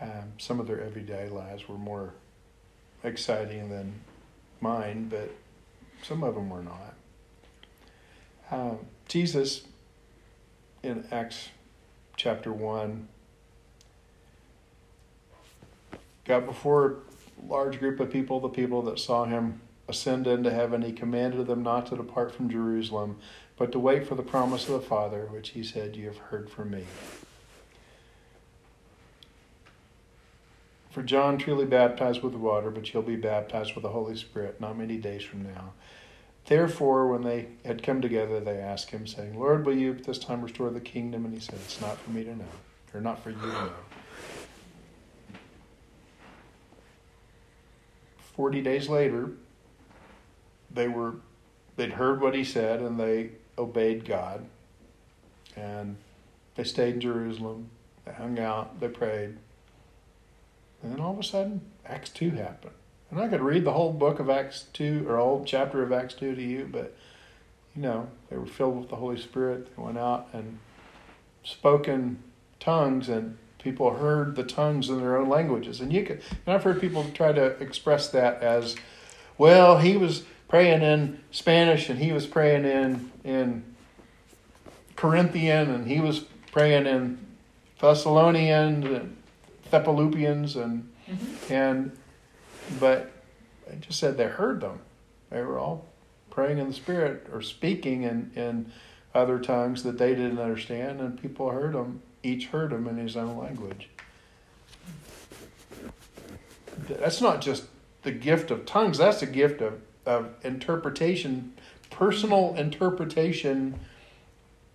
Um, 0.00 0.34
some 0.38 0.60
of 0.60 0.68
their 0.68 0.80
everyday 0.80 1.28
lives 1.28 1.68
were 1.68 1.78
more 1.78 2.14
exciting 3.02 3.70
than 3.70 3.94
mine, 4.60 5.08
but 5.08 5.30
some 6.02 6.22
of 6.22 6.36
them 6.36 6.48
were 6.48 6.62
not. 6.62 6.94
Um, 8.52 8.78
Jesus 9.08 9.62
in 10.84 11.04
Acts 11.10 11.48
chapter 12.16 12.52
1 12.52 13.08
got 16.24 16.46
before 16.46 16.98
large 17.44 17.78
group 17.78 18.00
of 18.00 18.10
people, 18.10 18.40
the 18.40 18.48
people 18.48 18.82
that 18.82 18.98
saw 18.98 19.24
him 19.24 19.60
ascend 19.88 20.26
into 20.26 20.50
heaven, 20.50 20.82
he 20.82 20.92
commanded 20.92 21.46
them 21.46 21.62
not 21.62 21.86
to 21.86 21.96
depart 21.96 22.34
from 22.34 22.50
Jerusalem, 22.50 23.18
but 23.56 23.72
to 23.72 23.78
wait 23.78 24.06
for 24.06 24.14
the 24.14 24.22
promise 24.22 24.66
of 24.68 24.74
the 24.74 24.80
Father, 24.80 25.26
which 25.30 25.50
he 25.50 25.62
said, 25.62 25.96
You 25.96 26.06
have 26.06 26.18
heard 26.18 26.50
from 26.50 26.70
me. 26.70 26.84
For 30.90 31.02
John 31.02 31.36
truly 31.36 31.66
baptized 31.66 32.22
with 32.22 32.34
water, 32.34 32.70
but 32.70 32.92
you'll 32.92 33.02
be 33.02 33.16
baptized 33.16 33.74
with 33.74 33.82
the 33.82 33.90
Holy 33.90 34.16
Spirit 34.16 34.60
not 34.60 34.78
many 34.78 34.96
days 34.96 35.22
from 35.22 35.42
now. 35.42 35.74
Therefore, 36.46 37.08
when 37.08 37.22
they 37.22 37.48
had 37.64 37.82
come 37.82 38.00
together, 38.00 38.40
they 38.40 38.58
asked 38.58 38.90
him, 38.90 39.06
saying, 39.06 39.38
Lord, 39.38 39.66
will 39.66 39.76
you 39.76 39.92
at 39.92 40.04
this 40.04 40.18
time 40.18 40.42
restore 40.42 40.70
the 40.70 40.80
kingdom? 40.80 41.24
And 41.24 41.34
he 41.34 41.40
said, 41.40 41.56
It's 41.64 41.80
not 41.80 41.98
for 41.98 42.10
me 42.12 42.24
to 42.24 42.34
know, 42.34 42.44
or 42.94 43.00
not 43.00 43.22
for 43.22 43.30
you 43.30 43.36
to 43.36 43.46
know. 43.46 43.70
Forty 48.36 48.60
days 48.60 48.88
later, 48.88 49.30
they 50.70 50.88
were 50.88 51.14
they'd 51.76 51.92
heard 51.92 52.20
what 52.20 52.34
he 52.34 52.44
said 52.44 52.80
and 52.80 53.00
they 53.00 53.30
obeyed 53.58 54.04
God. 54.04 54.46
And 55.56 55.96
they 56.54 56.64
stayed 56.64 56.94
in 56.94 57.00
Jerusalem. 57.00 57.70
They 58.04 58.12
hung 58.12 58.38
out. 58.38 58.80
They 58.80 58.88
prayed. 58.88 59.36
And 60.82 60.92
then 60.92 61.00
all 61.00 61.12
of 61.12 61.18
a 61.18 61.22
sudden, 61.22 61.62
Acts 61.86 62.10
2 62.10 62.30
happened. 62.30 62.74
And 63.10 63.20
I 63.20 63.28
could 63.28 63.40
read 63.40 63.64
the 63.64 63.72
whole 63.72 63.92
book 63.92 64.18
of 64.20 64.28
Acts 64.28 64.66
2 64.72 65.06
or 65.08 65.16
whole 65.16 65.44
chapter 65.44 65.82
of 65.82 65.92
Acts 65.92 66.14
2 66.14 66.34
to 66.34 66.42
you, 66.42 66.68
but 66.70 66.94
you 67.74 67.82
know, 67.82 68.08
they 68.30 68.36
were 68.36 68.46
filled 68.46 68.78
with 68.78 68.88
the 68.88 68.96
Holy 68.96 69.18
Spirit. 69.18 69.74
They 69.76 69.82
went 69.82 69.98
out 69.98 70.28
and 70.32 70.58
spoke 71.44 71.88
in 71.88 72.18
tongues, 72.58 73.08
and 73.08 73.36
people 73.66 73.94
heard 73.94 74.36
the 74.36 74.44
tongues 74.44 74.88
in 74.88 75.00
their 75.00 75.16
own 75.16 75.28
languages. 75.28 75.80
And 75.80 75.92
you 75.92 76.04
could, 76.04 76.22
and 76.46 76.54
I've 76.54 76.62
heard 76.62 76.80
people 76.80 77.04
try 77.12 77.32
to 77.32 77.46
express 77.60 78.08
that 78.10 78.42
as, 78.42 78.76
well, 79.36 79.78
he 79.78 79.96
was 79.96 80.22
praying 80.48 80.82
in 80.82 81.20
Spanish 81.32 81.88
and 81.88 81.98
he 81.98 82.12
was 82.12 82.26
praying 82.26 82.64
in 82.64 83.10
in 83.24 83.64
Corinthian 84.94 85.70
and 85.70 85.86
he 85.86 86.00
was 86.00 86.20
praying 86.52 86.86
in 86.86 87.18
Thessalonian 87.80 88.86
and 88.86 89.16
Thepalupians 89.70 90.56
and 90.56 90.88
Mm-hmm. 91.08 91.52
and 91.52 91.96
but 92.80 93.12
I 93.70 93.76
just 93.76 94.00
said 94.00 94.16
they 94.16 94.24
heard 94.24 94.60
them. 94.60 94.80
They 95.30 95.40
were 95.42 95.56
all 95.56 95.86
praying 96.30 96.58
in 96.58 96.66
the 96.66 96.74
spirit 96.74 97.28
or 97.32 97.42
speaking 97.42 98.02
in, 98.02 98.32
in 98.34 98.72
other 99.14 99.38
tongues 99.38 99.84
that 99.84 99.98
they 99.98 100.16
didn't 100.16 100.40
understand, 100.40 101.00
and 101.00 101.20
people 101.20 101.48
heard 101.50 101.74
them. 101.74 102.02
Each 102.26 102.46
heard 102.46 102.72
him 102.72 102.88
in 102.88 102.96
his 102.96 103.16
own 103.16 103.38
language. 103.38 103.88
That's 106.88 107.20
not 107.20 107.40
just 107.40 107.66
the 108.02 108.10
gift 108.10 108.50
of 108.50 108.66
tongues. 108.66 108.98
That's 108.98 109.20
the 109.20 109.26
gift 109.26 109.60
of, 109.60 109.80
of 110.04 110.30
interpretation, 110.42 111.52
personal 111.88 112.56
interpretation 112.56 113.78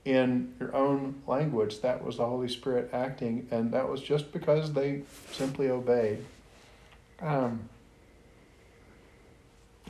in 0.05 0.53
your 0.61 0.73
own 0.73 1.21
language. 1.27 1.81
That 1.81 2.01
was 2.05 2.15
the 2.15 2.25
Holy 2.25 2.47
Spirit 2.47 2.89
acting, 2.93 3.49
and 3.51 3.73
that 3.73 3.89
was 3.89 4.01
just 4.01 4.31
because 4.31 4.71
they 4.71 5.01
simply 5.33 5.69
obeyed. 5.69 6.23
Um, 7.19 7.67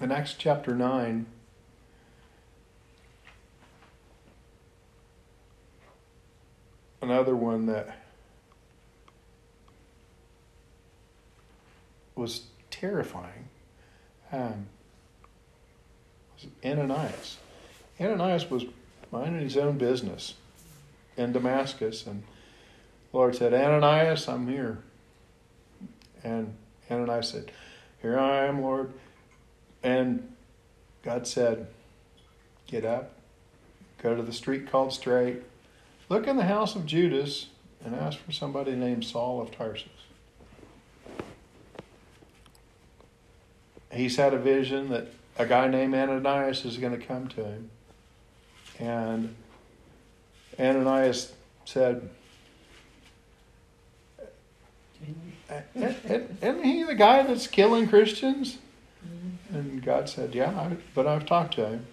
in 0.02 0.12
Acts 0.12 0.34
chapter 0.36 0.74
9, 0.74 1.28
another 7.02 7.36
one 7.36 7.66
that 7.66 7.98
was 12.16 12.44
terrifying 12.70 13.50
um, 14.32 14.68
was 16.36 16.48
Ananias. 16.64 17.38
Ananias 18.00 18.50
was 18.50 18.66
minding 19.12 19.42
his 19.42 19.58
own 19.58 19.78
business 19.78 20.36
in 21.18 21.34
Damascus, 21.34 22.06
and 22.06 22.24
the 23.12 23.18
Lord 23.18 23.36
said, 23.36 23.54
Ananias, 23.54 24.28
I'm 24.28 24.48
here. 24.48 24.80
And 26.24 26.54
Ananias 26.90 27.30
said, 27.30 27.52
Here 28.02 28.18
I 28.18 28.46
am, 28.46 28.62
Lord. 28.62 28.94
And 29.84 30.32
God 31.04 31.28
said, 31.28 31.68
Get 32.68 32.86
up, 32.86 33.14
go 34.02 34.16
to 34.16 34.22
the 34.22 34.34
street 34.34 34.72
called 34.72 34.94
Straight, 34.94 35.42
look 36.12 36.28
in 36.28 36.36
the 36.36 36.44
house 36.44 36.76
of 36.76 36.86
Judas, 36.86 37.48
and 37.86 37.96
ask 37.96 38.20
for 38.20 38.34
somebody 38.34 38.74
named 38.74 39.06
Saul 39.06 39.42
of 39.42 39.50
Tarsus. 39.50 39.88
He's 43.94 44.18
had 44.18 44.34
a 44.34 44.38
vision 44.38 44.90
that 44.90 45.08
a 45.40 45.46
guy 45.46 45.68
named 45.68 45.96
Ananias 45.96 46.66
is 46.66 46.78
going 46.78 47.00
to 47.00 47.06
come 47.06 47.30
to 47.30 47.46
him. 47.46 47.72
And 48.78 49.36
Ananias 50.60 51.32
said, 51.64 52.10
Isn't 55.74 56.64
he 56.64 56.84
the 56.84 56.96
guy 56.96 57.24
that's 57.24 57.48
killing 57.48 57.88
Christians? 57.88 58.58
Mm-hmm. 59.06 59.56
And 59.56 59.84
God 59.84 60.10
said, 60.10 60.36
Yeah, 60.36 60.72
but 60.94 61.08
I've 61.08 61.26
talked 61.26 61.54
to 61.56 61.68
him. 61.68 61.86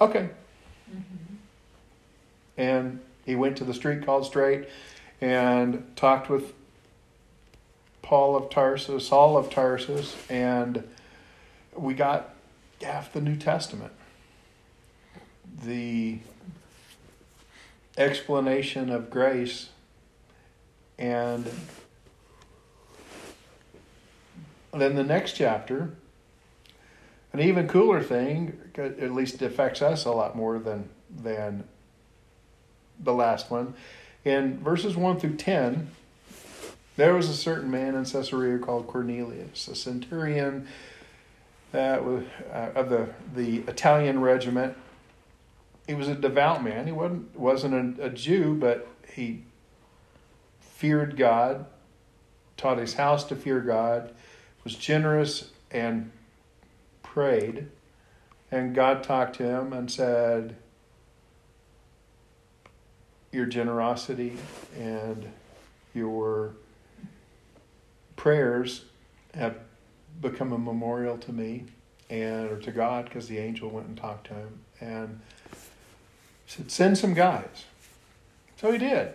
Okay. 0.00 0.30
Mm-hmm. 0.90 1.34
And 2.56 3.00
he 3.24 3.34
went 3.34 3.56
to 3.58 3.64
the 3.64 3.74
street 3.74 4.04
called 4.04 4.26
Straight 4.26 4.68
and 5.20 5.84
talked 5.96 6.30
with 6.30 6.52
Paul 8.02 8.36
of 8.36 8.50
Tarsus, 8.50 9.08
Saul 9.08 9.36
of 9.36 9.50
Tarsus, 9.50 10.16
and 10.30 10.82
we 11.76 11.94
got 11.94 12.34
half 12.82 13.12
the 13.12 13.20
New 13.20 13.36
Testament. 13.36 13.92
The 15.62 16.20
explanation 17.96 18.90
of 18.90 19.10
grace 19.10 19.70
and 20.98 21.50
then 24.72 24.94
the 24.94 25.04
next 25.04 25.32
chapter 25.32 25.94
an 27.38 27.46
even 27.46 27.68
cooler 27.68 28.02
thing 28.02 28.58
at 28.76 29.12
least 29.12 29.40
affects 29.42 29.82
us 29.82 30.04
a 30.04 30.10
lot 30.10 30.36
more 30.36 30.58
than 30.58 30.88
than 31.22 31.64
the 33.00 33.12
last 33.12 33.50
one 33.50 33.74
in 34.24 34.58
verses 34.58 34.96
1 34.96 35.20
through 35.20 35.36
10 35.36 35.90
there 36.96 37.14
was 37.14 37.28
a 37.28 37.34
certain 37.34 37.70
man 37.70 37.94
in 37.94 38.04
Caesarea 38.04 38.58
called 38.58 38.86
Cornelius 38.88 39.68
a 39.68 39.74
centurion 39.74 40.66
that 41.70 42.04
was 42.04 42.24
uh, 42.52 42.70
of 42.74 42.90
the 42.90 43.08
the 43.34 43.58
Italian 43.68 44.20
regiment 44.20 44.76
he 45.88 45.94
was 45.94 46.06
a 46.06 46.14
devout 46.14 46.62
man. 46.62 46.86
He 46.86 46.92
wasn't 46.92 47.36
wasn't 47.36 47.98
a, 47.98 48.04
a, 48.04 48.10
Jew, 48.10 48.54
but 48.54 48.86
he 49.10 49.42
feared 50.60 51.16
God, 51.16 51.64
taught 52.58 52.76
his 52.76 52.94
house 52.94 53.24
to 53.24 53.34
fear 53.34 53.60
God, 53.60 54.14
was 54.64 54.74
generous 54.74 55.50
and 55.70 56.12
prayed. 57.12 57.66
And 58.50 58.74
God 58.74 59.02
talked 59.02 59.36
to 59.36 59.44
him 59.44 59.72
and 59.72 59.90
said, 59.90 60.56
Your 63.32 63.46
generosity 63.46 64.36
and 64.78 65.30
your 65.94 66.54
prayers 68.16 68.84
have 69.34 69.58
become 70.20 70.52
a 70.52 70.58
memorial 70.58 71.18
to 71.18 71.32
me 71.32 71.64
and 72.10 72.50
or 72.50 72.58
to 72.58 72.72
God 72.72 73.04
because 73.04 73.28
the 73.28 73.38
angel 73.38 73.68
went 73.68 73.86
and 73.86 73.96
talked 73.96 74.28
to 74.28 74.34
him 74.34 74.60
and 74.80 75.20
said, 76.46 76.70
Send 76.70 76.98
some 76.98 77.14
guys. 77.14 77.64
So 78.56 78.72
he 78.72 78.78
did. 78.78 79.12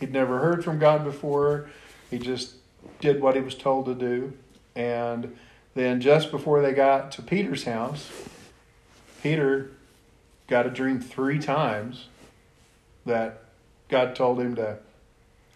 He'd 0.00 0.12
never 0.12 0.40
heard 0.40 0.64
from 0.64 0.78
God 0.78 1.04
before. 1.04 1.70
He 2.10 2.18
just 2.18 2.54
did 3.00 3.20
what 3.20 3.36
he 3.36 3.40
was 3.40 3.54
told 3.54 3.86
to 3.86 3.94
do. 3.94 4.32
And 4.74 5.36
then, 5.74 6.00
just 6.00 6.30
before 6.30 6.60
they 6.60 6.72
got 6.72 7.12
to 7.12 7.22
Peter's 7.22 7.64
house, 7.64 8.10
Peter 9.22 9.70
got 10.48 10.66
a 10.66 10.70
dream 10.70 11.00
three 11.00 11.38
times 11.38 12.08
that 13.06 13.44
God 13.88 14.14
told 14.14 14.40
him 14.40 14.54
to 14.56 14.78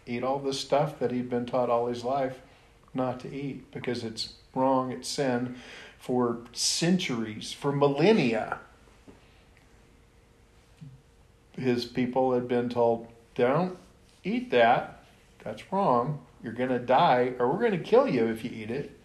eat 0.07 0.23
all 0.23 0.39
this 0.39 0.61
stuff 0.61 0.99
that 0.99 1.11
he'd 1.11 1.29
been 1.29 1.47
taught 1.47 1.69
all 1.69 1.87
his 1.87 2.05
life 2.05 2.41
not 2.95 3.21
to 3.21 3.35
eat 3.35 3.71
because 3.73 4.05
it's 4.05 4.35
wrong, 4.55 4.91
it's 4.91 5.09
sin 5.09 5.57
for 5.99 6.39
centuries, 6.53 7.53
for 7.53 7.73
millennia 7.73 8.61
his 11.59 11.85
people 11.85 12.35
had 12.35 12.49
been 12.49 12.69
told, 12.69 13.09
don't 13.35 13.77
eat 14.25 14.51
that. 14.51 15.05
That's 15.43 15.73
wrong. 15.73 16.21
You're 16.43 16.53
going 16.53 16.71
to 16.71 16.79
die, 16.79 17.33
or 17.39 17.51
we're 17.51 17.59
going 17.59 17.73
to 17.73 17.79
kill 17.79 18.09
you 18.09 18.27
if 18.27 18.45
you 18.45 18.51
eat 18.51 18.71
it. 18.71 18.96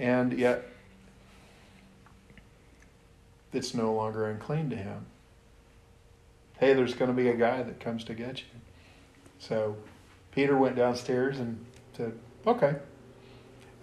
And 0.00 0.32
yet, 0.38 0.66
it's 3.52 3.74
no 3.74 3.92
longer 3.92 4.26
unclean 4.26 4.70
to 4.70 4.76
him. 4.76 5.04
Hey, 6.58 6.72
there's 6.72 6.94
going 6.94 7.10
to 7.10 7.16
be 7.16 7.28
a 7.28 7.36
guy 7.36 7.62
that 7.62 7.80
comes 7.80 8.02
to 8.04 8.14
get 8.14 8.38
you. 8.38 8.46
So 9.38 9.76
Peter 10.32 10.56
went 10.56 10.76
downstairs 10.76 11.38
and 11.38 11.62
said, 11.94 12.14
Okay. 12.46 12.76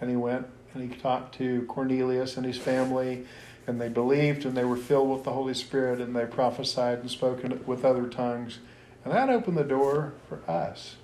And 0.01 0.09
he 0.09 0.15
went 0.15 0.47
and 0.73 0.91
he 0.91 0.97
talked 0.97 1.35
to 1.35 1.63
Cornelius 1.67 2.35
and 2.35 2.45
his 2.45 2.57
family, 2.57 3.25
and 3.67 3.79
they 3.79 3.89
believed 3.89 4.43
and 4.43 4.57
they 4.57 4.65
were 4.65 4.75
filled 4.75 5.09
with 5.09 5.23
the 5.23 5.31
Holy 5.31 5.53
Spirit 5.53 6.01
and 6.01 6.15
they 6.15 6.25
prophesied 6.25 6.99
and 6.99 7.11
spoke 7.11 7.43
with 7.67 7.85
other 7.85 8.07
tongues. 8.07 8.57
And 9.05 9.13
that 9.13 9.29
opened 9.29 9.57
the 9.57 9.63
door 9.63 10.13
for 10.27 10.39
us. 10.49 10.95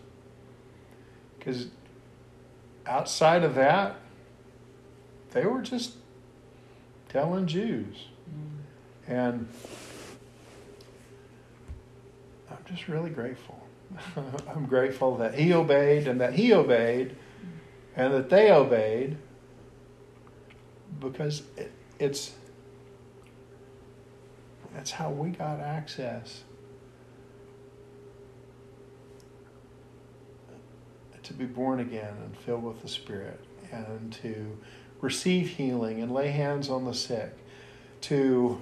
Because 1.38 1.68
outside 2.88 3.44
of 3.44 3.54
that, 3.56 3.98
they 5.34 5.46
were 5.46 5.62
just 5.62 5.96
telling 7.10 7.48
Jews. 7.48 8.08
Mm. 8.30 9.12
And 9.12 9.48
I'm 12.50 12.58
just 12.66 12.88
really 12.88 13.10
grateful. 13.10 13.62
I'm 14.56 14.66
grateful 14.66 15.18
that 15.18 15.36
he 15.36 15.54
obeyed 15.54 16.08
and 16.08 16.22
that 16.22 16.34
he 16.34 16.54
obeyed 16.54 17.16
and 17.96 18.14
that 18.14 18.30
they 18.30 18.52
obeyed 18.52 19.18
because 21.00 21.44
it, 21.58 21.72
it's 22.00 22.34
that's 24.74 24.92
how 24.92 25.12
we 25.12 25.30
got 25.30 25.60
access 25.60 26.44
to 31.24 31.34
be 31.34 31.46
born 31.46 31.80
again 31.80 32.14
and 32.24 32.38
filled 32.38 32.64
with 32.64 32.82
the 32.82 32.88
Spirit 32.88 33.40
and 33.72 34.12
to 34.12 34.58
receive 35.04 35.50
healing 35.50 36.02
and 36.02 36.14
lay 36.14 36.30
hands 36.30 36.70
on 36.70 36.86
the 36.86 36.94
sick, 36.94 37.34
to 38.00 38.62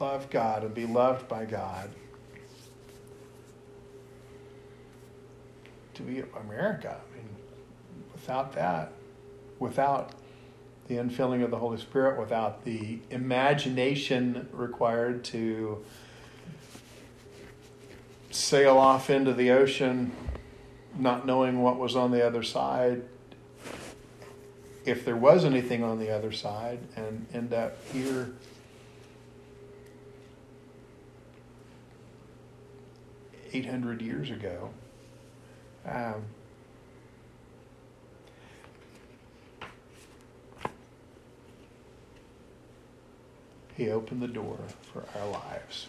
love 0.00 0.28
God 0.28 0.64
and 0.64 0.74
be 0.74 0.84
loved 0.84 1.28
by 1.28 1.44
God, 1.44 1.88
to 5.94 6.02
be 6.02 6.24
America. 6.40 7.00
I 7.00 7.16
mean, 7.16 7.28
without 8.12 8.54
that, 8.54 8.92
without 9.60 10.10
the 10.88 10.96
infilling 10.96 11.44
of 11.44 11.52
the 11.52 11.58
Holy 11.58 11.78
Spirit, 11.78 12.18
without 12.18 12.64
the 12.64 12.98
imagination 13.10 14.48
required 14.52 15.22
to 15.26 15.84
sail 18.32 18.78
off 18.78 19.10
into 19.10 19.32
the 19.32 19.52
ocean, 19.52 20.10
not 20.98 21.24
knowing 21.24 21.62
what 21.62 21.78
was 21.78 21.94
on 21.94 22.10
the 22.10 22.26
other 22.26 22.42
side, 22.42 23.04
if 24.90 25.04
there 25.04 25.16
was 25.16 25.44
anything 25.44 25.84
on 25.84 25.98
the 25.98 26.10
other 26.10 26.32
side, 26.32 26.80
and 26.96 27.26
end 27.32 27.54
up 27.54 27.76
here. 27.92 28.30
Eight 33.52 33.66
hundred 33.66 34.02
years 34.02 34.30
ago. 34.30 34.70
Um, 35.86 36.24
He 43.76 43.88
opened 43.88 44.20
the 44.20 44.28
door 44.28 44.58
for 44.92 45.04
our 45.18 45.26
lives. 45.26 45.86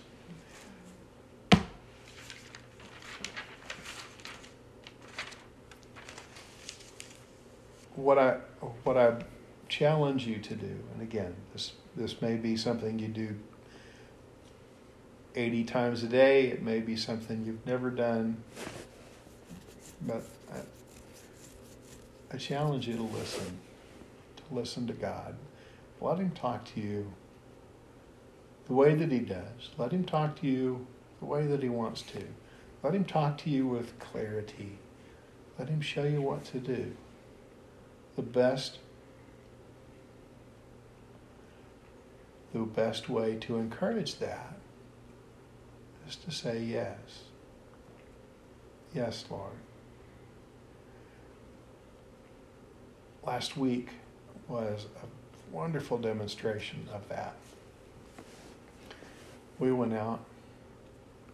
What 8.02 8.18
I 8.18 8.38
what 8.84 8.98
I 8.98 9.24
challenge 9.70 10.26
you 10.26 10.40
to 10.40 10.56
do, 10.56 10.80
and 10.94 11.02
again, 11.02 11.36
this 11.54 11.74
this 11.96 12.22
may 12.22 12.36
be 12.36 12.58
something 12.58 12.98
you 13.00 13.08
do 13.08 13.36
80 15.36 15.64
times 15.64 16.04
a 16.04 16.08
day, 16.08 16.48
it 16.48 16.62
may 16.62 16.80
be 16.80 16.96
something 16.96 17.46
you've 17.46 17.66
never 17.66 17.90
done, 17.90 18.44
but 20.02 20.24
I, 20.52 20.60
I 22.34 22.38
challenge 22.38 22.88
you 22.88 22.96
to 22.96 23.04
listen, 23.04 23.60
to 24.38 24.56
listen 24.56 24.88
to 24.88 24.94
God. 24.94 25.36
Let 26.02 26.18
Him 26.18 26.32
talk 26.32 26.66
to 26.74 26.82
you 26.82 27.14
the 28.68 28.74
way 28.74 28.96
that 28.96 29.12
He 29.12 29.20
does. 29.20 29.70
Let 29.78 29.92
Him 29.92 30.04
talk 30.04 30.40
to 30.42 30.48
you 30.48 30.86
the 31.20 31.26
way 31.26 31.46
that 31.48 31.62
He 31.64 31.70
wants 31.70 32.02
to. 32.04 32.24
Let 32.84 32.94
Him 32.94 33.06
talk 33.06 33.38
to 33.40 33.50
you 33.50 33.68
with 33.68 33.98
clarity. 34.00 34.80
Let 35.58 35.70
Him 35.70 35.82
show 35.82 36.04
you 36.04 36.22
what 36.22 36.44
to 36.46 36.60
do. 36.60 36.94
The 38.22 38.28
best, 38.28 38.78
the 42.54 42.60
best 42.60 43.10
way 43.10 43.36
to 43.38 43.58
encourage 43.58 44.20
that 44.20 44.60
is 46.08 46.18
to 46.18 46.30
say 46.30 46.62
yes. 46.62 47.24
Yes, 48.94 49.26
Lord. 49.28 49.54
Last 53.26 53.58
week 53.58 53.90
was 54.48 54.86
a 55.02 55.56
wonderful 55.56 55.98
demonstration 55.98 56.88
of 56.94 57.10
that 57.10 57.34
we 59.58 59.72
went 59.72 59.94
out, 59.94 60.20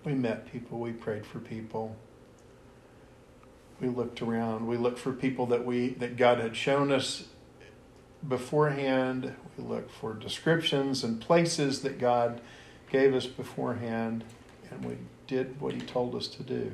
we 0.06 0.14
met 0.14 0.50
people, 0.50 0.80
we 0.80 0.94
prayed 0.94 1.26
for 1.26 1.40
people. 1.40 1.98
We 3.80 3.90
looked 3.90 4.22
around, 4.22 4.68
we 4.68 4.78
looked 4.78 5.00
for 5.00 5.14
people 5.14 5.46
that 5.48 5.66
we 5.66 5.90
that 5.90 6.18
God 6.18 6.40
had 6.40 6.56
shown 6.56 6.92
us 6.92 7.26
beforehand. 8.28 9.36
We 9.58 9.64
looked 9.64 9.92
for 9.92 10.14
descriptions 10.14 11.04
and 11.04 11.22
places 11.22 11.82
that 11.82 12.00
God 12.00 12.42
gave 12.90 13.14
us 13.14 13.28
beforehand, 13.28 14.24
and 14.72 14.84
we 14.84 14.98
did 15.28 15.62
what 15.62 15.76
He 15.76 15.82
told 15.82 16.16
us 16.16 16.28
to 16.28 16.44
do. 16.44 16.72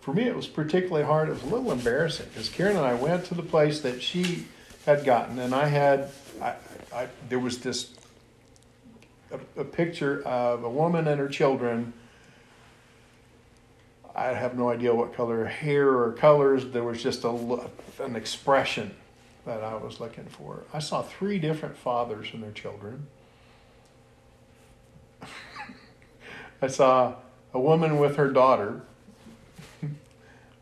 For 0.00 0.14
me, 0.14 0.24
it 0.24 0.36
was 0.36 0.46
particularly 0.46 1.04
hard. 1.04 1.28
It 1.28 1.32
was 1.32 1.42
a 1.42 1.46
little 1.46 1.72
embarrassing 1.72 2.26
because 2.32 2.48
Karen 2.48 2.76
and 2.76 2.86
I 2.86 2.94
went 2.94 3.26
to 3.26 3.34
the 3.34 3.42
place 3.42 3.80
that 3.80 4.02
she 4.02 4.46
had 4.86 5.04
gotten, 5.04 5.38
and 5.38 5.54
I 5.54 5.66
had, 5.66 6.10
I, 6.40 6.54
I, 6.94 7.08
there 7.28 7.38
was 7.38 7.58
this 7.58 7.92
a, 9.30 9.60
a 9.60 9.64
picture 9.64 10.22
of 10.22 10.64
a 10.64 10.70
woman 10.70 11.06
and 11.08 11.20
her 11.20 11.28
children. 11.28 11.92
I 14.18 14.34
have 14.34 14.58
no 14.58 14.68
idea 14.68 14.92
what 14.92 15.14
color 15.14 15.44
hair 15.44 15.96
or 15.96 16.10
colors. 16.10 16.66
There 16.66 16.82
was 16.82 17.00
just 17.00 17.22
a 17.22 17.30
an 18.00 18.16
expression 18.16 18.96
that 19.46 19.62
I 19.62 19.76
was 19.76 20.00
looking 20.00 20.24
for. 20.24 20.64
I 20.74 20.80
saw 20.80 21.02
three 21.02 21.38
different 21.38 21.76
fathers 21.76 22.30
and 22.32 22.42
their 22.42 22.50
children. 22.50 23.06
I 26.62 26.66
saw 26.66 27.14
a 27.54 27.60
woman 27.60 28.00
with 28.00 28.16
her 28.16 28.28
daughter, 28.28 28.82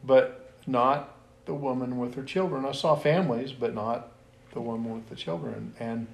but 0.04 0.52
not 0.66 1.16
the 1.46 1.54
woman 1.54 1.98
with 1.98 2.14
her 2.16 2.24
children. 2.24 2.66
I 2.66 2.72
saw 2.72 2.94
families, 2.94 3.52
but 3.52 3.74
not 3.74 4.12
the 4.52 4.60
woman 4.60 4.92
with 4.92 5.08
the 5.08 5.16
children. 5.16 5.72
And 5.80 6.08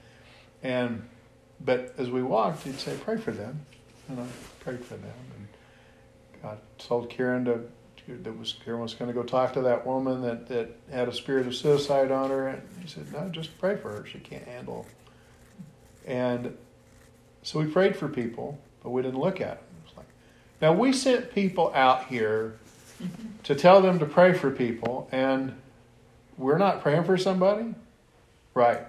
and 0.63 1.09
but 1.61 1.93
as 1.99 2.09
we 2.09 2.23
walked, 2.23 2.63
he'd 2.63 2.79
say, 2.79 2.97
"Pray 3.05 3.17
for 3.17 3.33
them," 3.33 3.67
and 4.09 4.21
I 4.21 4.27
prayed 4.61 4.85
for 4.85 4.95
them. 4.95 5.15
And 5.37 5.49
God 6.43 6.59
told 6.79 7.09
Karen 7.09 7.45
to 7.45 7.63
that 8.09 8.37
was 8.37 8.57
Karen 8.65 8.81
was 8.81 8.95
going 8.95 9.09
to 9.09 9.15
go 9.15 9.23
talk 9.23 9.53
to 9.53 9.63
that 9.63 9.87
woman 9.87 10.23
that 10.23 10.49
that 10.49 10.71
had 10.91 11.09
a 11.09 11.13
spirit 11.13 11.47
of 11.47 11.55
suicide 11.55 12.11
on 12.11 12.31
her, 12.31 12.49
and 12.49 12.63
he 12.81 12.89
said, 12.89 13.13
"No, 13.13 13.29
just 13.29 13.57
pray 13.59 13.77
for 13.77 13.91
her. 13.91 14.07
She 14.07 14.19
can't 14.19 14.45
handle." 14.45 14.87
And 16.07 16.57
so 17.43 17.61
we 17.61 17.67
prayed 17.67 17.97
for 17.97 18.09
people, 18.09 18.59
but 18.83 18.91
we 18.91 19.03
didn't 19.03 19.21
look 19.21 19.41
at 19.41 19.59
them. 19.59 19.97
Like, 19.97 20.07
now 20.61 20.73
we 20.73 20.93
sent 20.93 21.33
people 21.33 21.73
out 21.75 22.07
here 22.07 22.59
to 23.45 23.55
tell 23.55 23.81
them 23.81 24.01
to 24.01 24.07
pray 24.07 24.33
for 24.33 24.51
people, 24.51 25.09
and 25.13 25.55
we're 26.37 26.59
not 26.59 26.83
praying 26.83 27.05
for 27.05 27.17
somebody, 27.17 27.75
right? 28.55 28.81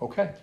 Okay. 0.00 0.34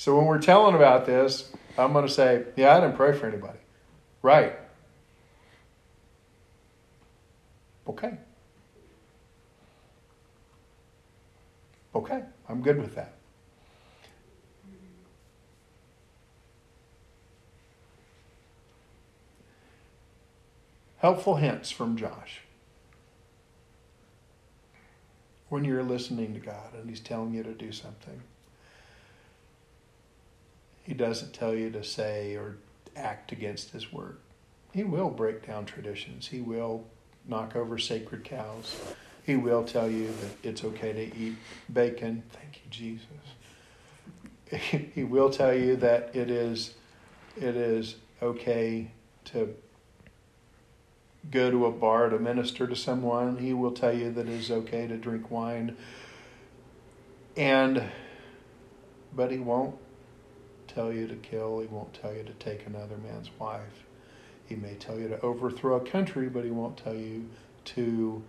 So 0.00 0.16
when 0.16 0.24
we're 0.24 0.38
telling 0.38 0.74
about 0.74 1.04
this, 1.04 1.52
I'm 1.76 1.92
going 1.92 2.06
to 2.06 2.10
say, 2.10 2.44
yeah, 2.56 2.74
I 2.74 2.80
didn't 2.80 2.96
pray 2.96 3.12
for 3.12 3.26
anybody. 3.26 3.58
Right. 4.22 4.54
Okay. 7.86 8.16
Okay, 11.94 12.22
I'm 12.48 12.62
good 12.62 12.78
with 12.78 12.94
that. 12.94 13.12
Helpful 20.96 21.36
hints 21.36 21.70
from 21.70 21.98
Josh 21.98 22.40
when 25.50 25.62
you're 25.66 25.82
listening 25.82 26.32
to 26.32 26.40
God 26.40 26.72
and 26.72 26.88
He's 26.88 27.00
telling 27.00 27.34
you 27.34 27.42
to 27.42 27.52
do 27.52 27.70
something. 27.70 28.22
He 30.90 30.96
doesn't 30.96 31.32
tell 31.32 31.54
you 31.54 31.70
to 31.70 31.84
say 31.84 32.34
or 32.34 32.56
act 32.96 33.30
against 33.30 33.70
His 33.70 33.92
word. 33.92 34.16
He 34.74 34.82
will 34.82 35.08
break 35.08 35.46
down 35.46 35.64
traditions. 35.64 36.26
He 36.26 36.40
will 36.40 36.84
knock 37.28 37.54
over 37.54 37.78
sacred 37.78 38.24
cows. 38.24 38.74
He 39.24 39.36
will 39.36 39.62
tell 39.62 39.88
you 39.88 40.08
that 40.08 40.48
it's 40.48 40.64
okay 40.64 40.92
to 40.92 41.16
eat 41.16 41.36
bacon. 41.72 42.24
Thank 42.30 42.62
you, 42.64 42.98
Jesus. 44.50 44.90
he 44.92 45.04
will 45.04 45.30
tell 45.30 45.54
you 45.54 45.76
that 45.76 46.10
it 46.12 46.28
is 46.28 46.74
it 47.40 47.54
is 47.54 47.94
okay 48.20 48.90
to 49.26 49.54
go 51.30 51.52
to 51.52 51.66
a 51.66 51.70
bar 51.70 52.08
to 52.08 52.18
minister 52.18 52.66
to 52.66 52.74
someone. 52.74 53.36
He 53.36 53.52
will 53.54 53.70
tell 53.70 53.96
you 53.96 54.10
that 54.10 54.26
it 54.26 54.32
is 54.32 54.50
okay 54.50 54.88
to 54.88 54.96
drink 54.96 55.30
wine. 55.30 55.76
And 57.36 57.80
but 59.14 59.30
he 59.30 59.38
won't 59.38 59.76
tell 60.74 60.92
you 60.92 61.06
to 61.06 61.16
kill, 61.16 61.60
he 61.60 61.66
won't 61.66 61.92
tell 61.94 62.14
you 62.14 62.22
to 62.22 62.32
take 62.34 62.66
another 62.66 62.96
man's 62.96 63.30
wife. 63.38 63.84
He 64.46 64.56
may 64.56 64.74
tell 64.74 64.98
you 64.98 65.08
to 65.08 65.20
overthrow 65.20 65.76
a 65.76 65.80
country, 65.80 66.28
but 66.28 66.44
he 66.44 66.50
won't 66.50 66.76
tell 66.76 66.94
you 66.94 67.28
to 67.66 68.22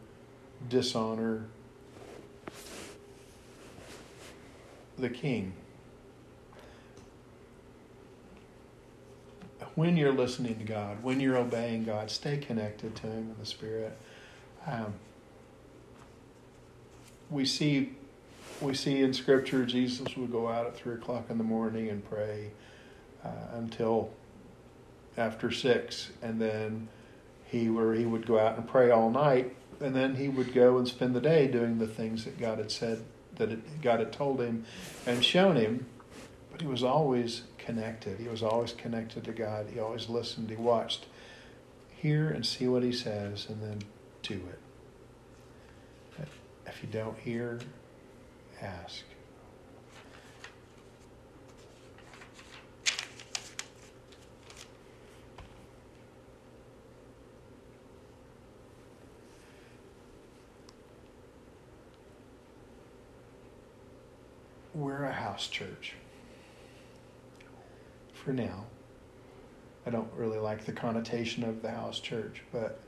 dishonor 0.70 1.46
the 4.98 5.10
king. 5.10 5.54
When 9.76 9.96
you're 9.96 10.14
listening 10.14 10.58
to 10.58 10.64
God, 10.64 11.02
when 11.02 11.20
you're 11.20 11.38
obeying 11.38 11.86
God, 11.86 12.12
stay 12.12 12.38
connected 12.38 12.96
to 12.98 13.08
Him 13.08 13.32
in 13.32 13.36
the 13.40 13.46
Spirit. 13.46 13.98
Um, 14.68 14.94
we 17.30 17.46
see, 17.46 17.94
we 18.62 18.74
see 18.74 19.02
in 19.02 19.14
Scripture 19.14 19.66
Jesus 19.66 20.16
would 20.16 20.32
go 20.32 20.48
out 20.48 20.68
at 20.68 20.76
three 20.76 20.94
o'clock 20.96 21.26
in 21.30 21.38
the 21.38 21.44
morning 21.44 21.90
and 21.90 22.08
pray 22.08 22.52
uh, 23.24 23.30
until 23.54 24.12
after 25.18 25.52
six, 25.52 26.12
and 26.22 26.40
then 26.40 26.88
he 27.46 27.70
where 27.70 27.94
he 27.94 28.06
would 28.06 28.26
go 28.26 28.40
out 28.40 28.58
and 28.58 28.68
pray 28.68 28.92
all 28.92 29.10
night, 29.10 29.56
and 29.80 29.96
then 29.96 30.16
he 30.16 30.30
would 30.30 30.54
go 30.54 30.78
and 30.78 30.88
spend 30.88 31.16
the 31.16 31.22
day 31.22 31.48
doing 31.48 31.80
the 31.80 31.88
things 31.88 32.24
that 32.26 32.40
God 32.40 32.58
had 32.60 32.72
said 32.72 33.04
that 33.36 33.52
it, 33.52 33.82
God 33.82 34.00
had 34.00 34.14
told 34.14 34.40
him 34.40 34.66
and 35.06 35.24
shown 35.24 35.56
him. 35.56 35.86
But 36.52 36.62
he 36.62 36.68
was 36.68 36.84
always 36.84 37.44
connected. 37.58 38.20
He 38.20 38.28
was 38.28 38.44
always 38.44 38.74
connected 38.74 39.24
to 39.24 39.32
God. 39.32 39.68
He 39.74 39.80
always 39.80 40.10
listened. 40.10 40.50
He 40.50 40.56
watched, 40.56 41.06
hear 41.90 42.30
and 42.30 42.46
see 42.46 42.68
what 42.68 42.84
He 42.84 42.92
says, 42.92 43.48
and 43.50 43.62
then 43.62 43.82
do 44.22 44.36
it. 44.36 44.60
If 46.66 46.82
you 46.84 46.90
don't 46.90 47.18
hear, 47.18 47.60
ask. 48.62 49.04
We're 64.74 65.04
a 65.04 65.12
house 65.12 65.48
church. 65.48 65.96
For 68.14 68.32
now. 68.32 68.66
I 69.86 69.90
don't 69.90 70.12
really 70.16 70.38
like 70.38 70.66
the 70.66 70.72
connotation 70.72 71.44
of 71.44 71.62
the 71.62 71.72
house 71.72 72.00
church, 72.00 72.44
but 72.52 72.80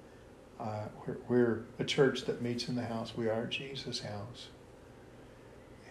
uh, 0.59 0.85
we're, 1.05 1.17
we're 1.27 1.65
a 1.79 1.83
church 1.83 2.25
that 2.25 2.41
meets 2.41 2.69
in 2.69 2.75
the 2.75 2.85
house. 2.85 3.13
We 3.17 3.29
are 3.29 3.45
Jesus' 3.47 4.01
house. 4.01 4.49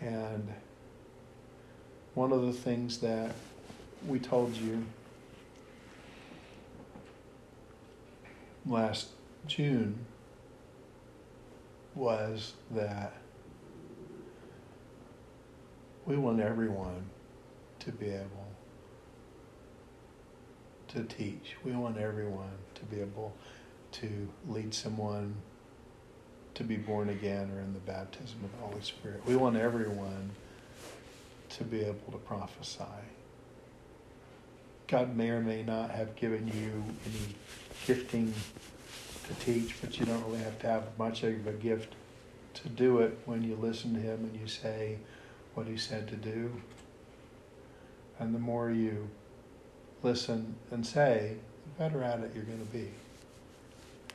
And 0.02 0.52
one 2.14 2.32
of 2.32 2.42
the 2.42 2.52
things 2.52 2.98
that 2.98 3.32
we 4.06 4.18
told 4.18 4.56
you 4.56 4.84
last 8.66 9.08
June 9.46 10.06
was 11.94 12.54
that 12.72 13.12
we 16.04 16.16
want 16.16 16.40
everyone 16.40 17.10
to 17.78 17.92
be 17.92 18.10
able 18.10 18.48
to 20.88 21.04
teach. 21.04 21.56
We 21.64 21.72
want 21.72 21.96
everyone 21.96 22.50
to 22.74 22.84
be 22.84 23.00
able 23.00 23.36
to 23.92 24.28
lead 24.48 24.74
someone 24.74 25.36
to 26.62 26.68
be 26.68 26.76
born 26.76 27.08
again 27.08 27.50
or 27.50 27.60
in 27.60 27.74
the 27.74 27.80
baptism 27.80 28.38
of 28.44 28.52
the 28.52 28.66
Holy 28.66 28.82
Spirit. 28.82 29.20
We 29.26 29.34
want 29.34 29.56
everyone 29.56 30.30
to 31.50 31.64
be 31.64 31.80
able 31.80 32.12
to 32.12 32.18
prophesy. 32.18 32.84
God 34.86 35.16
may 35.16 35.30
or 35.30 35.40
may 35.40 35.62
not 35.62 35.90
have 35.90 36.14
given 36.14 36.46
you 36.46 36.84
any 37.06 37.34
gifting 37.86 38.32
to 39.26 39.34
teach, 39.44 39.74
but 39.80 39.98
you 39.98 40.06
don't 40.06 40.24
really 40.24 40.38
have 40.38 40.58
to 40.60 40.66
have 40.68 40.84
much 40.98 41.24
of 41.24 41.46
a 41.46 41.52
gift 41.52 41.94
to 42.54 42.68
do 42.68 42.98
it 42.98 43.18
when 43.24 43.42
you 43.42 43.56
listen 43.56 43.94
to 43.94 44.00
Him 44.00 44.30
and 44.32 44.40
you 44.40 44.46
say 44.46 44.98
what 45.54 45.66
He 45.66 45.76
said 45.76 46.06
to 46.08 46.16
do. 46.16 46.52
And 48.18 48.34
the 48.34 48.38
more 48.38 48.70
you 48.70 49.08
listen 50.02 50.54
and 50.70 50.86
say, 50.86 51.36
the 51.64 51.82
better 51.82 52.02
at 52.04 52.20
it 52.20 52.32
you're 52.34 52.44
going 52.44 52.64
to 52.64 52.72
be. 52.72 52.90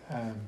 Um, 0.10 0.40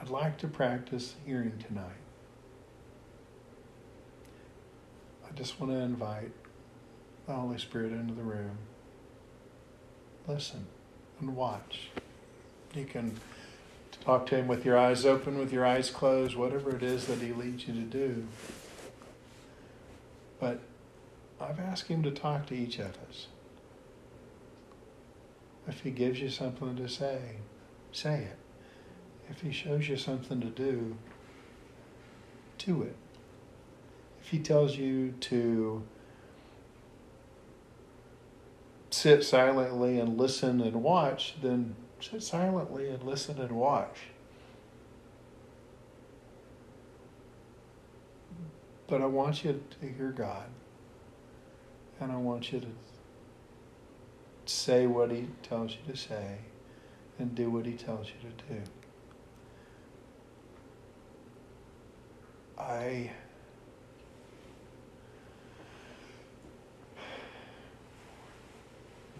I'd 0.00 0.08
like 0.08 0.38
to 0.38 0.48
practice 0.48 1.14
hearing 1.26 1.62
tonight. 1.66 1.84
I 5.28 5.36
just 5.36 5.60
want 5.60 5.72
to 5.72 5.78
invite 5.78 6.32
the 7.26 7.34
Holy 7.34 7.58
Spirit 7.58 7.92
into 7.92 8.14
the 8.14 8.22
room. 8.22 8.56
Listen 10.26 10.66
and 11.20 11.36
watch. 11.36 11.90
You 12.74 12.86
can 12.86 13.20
talk 14.04 14.26
to 14.26 14.36
Him 14.36 14.48
with 14.48 14.64
your 14.64 14.78
eyes 14.78 15.04
open, 15.04 15.38
with 15.38 15.52
your 15.52 15.66
eyes 15.66 15.90
closed, 15.90 16.34
whatever 16.34 16.74
it 16.74 16.82
is 16.82 17.06
that 17.06 17.18
He 17.18 17.32
leads 17.32 17.68
you 17.68 17.74
to 17.74 17.80
do. 17.80 18.26
But 20.38 20.60
I've 21.38 21.60
asked 21.60 21.88
Him 21.88 22.02
to 22.04 22.10
talk 22.10 22.46
to 22.46 22.54
each 22.54 22.78
of 22.78 22.96
us. 23.08 23.26
If 25.68 25.82
He 25.82 25.90
gives 25.90 26.20
you 26.20 26.30
something 26.30 26.76
to 26.76 26.88
say, 26.88 27.36
say 27.92 28.22
it. 28.22 28.39
If 29.30 29.40
He 29.40 29.52
shows 29.52 29.88
you 29.88 29.96
something 29.96 30.40
to 30.40 30.48
do, 30.48 30.96
do 32.58 32.82
it. 32.82 32.96
If 34.20 34.28
He 34.28 34.38
tells 34.40 34.76
you 34.76 35.14
to 35.20 35.82
sit 38.90 39.24
silently 39.24 39.98
and 39.98 40.18
listen 40.18 40.60
and 40.60 40.82
watch, 40.82 41.36
then 41.40 41.76
sit 42.00 42.22
silently 42.22 42.88
and 42.88 43.02
listen 43.02 43.40
and 43.40 43.52
watch. 43.52 43.98
But 48.88 49.00
I 49.00 49.06
want 49.06 49.44
you 49.44 49.62
to 49.80 49.86
hear 49.86 50.10
God. 50.10 50.48
And 52.00 52.10
I 52.10 52.16
want 52.16 52.52
you 52.52 52.60
to 52.60 52.66
say 54.46 54.86
what 54.86 55.12
He 55.12 55.28
tells 55.42 55.72
you 55.72 55.92
to 55.92 55.96
say 55.96 56.38
and 57.18 57.34
do 57.34 57.50
what 57.50 57.66
He 57.66 57.74
tells 57.74 58.08
you 58.08 58.28
to 58.28 58.54
do. 58.54 58.70
I. 62.60 63.10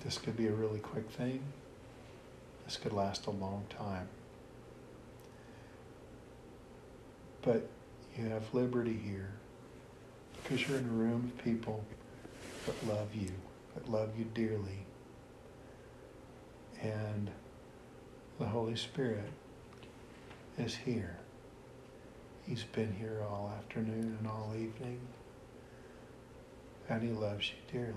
This 0.05 0.18
could 0.18 0.37
be 0.37 0.46
a 0.46 0.53
really 0.53 0.79
quick 0.79 1.11
thing. 1.11 1.42
This 2.64 2.76
could 2.76 2.92
last 2.92 3.26
a 3.26 3.31
long 3.31 3.64
time. 3.68 4.09
But 7.42 7.68
you 8.16 8.26
have 8.26 8.53
liberty 8.53 8.98
here 9.05 9.33
because 10.42 10.66
you're 10.68 10.79
in 10.79 10.85
a 10.85 10.92
room 10.92 11.33
of 11.37 11.44
people 11.44 11.85
that 12.66 12.87
love 12.87 13.14
you, 13.14 13.31
that 13.74 13.90
love 13.90 14.11
you 14.18 14.24
dearly. 14.35 14.87
And 16.83 17.31
the 18.38 18.46
Holy 18.46 18.77
Spirit 18.77 19.31
is 20.58 20.75
here. 20.75 21.19
He's 22.46 22.64
been 22.64 22.92
here 22.92 23.22
all 23.28 23.52
afternoon 23.56 24.16
and 24.18 24.26
all 24.26 24.52
evening. 24.54 25.00
And 26.88 27.02
He 27.02 27.10
loves 27.10 27.50
you 27.50 27.78
dearly. 27.78 27.94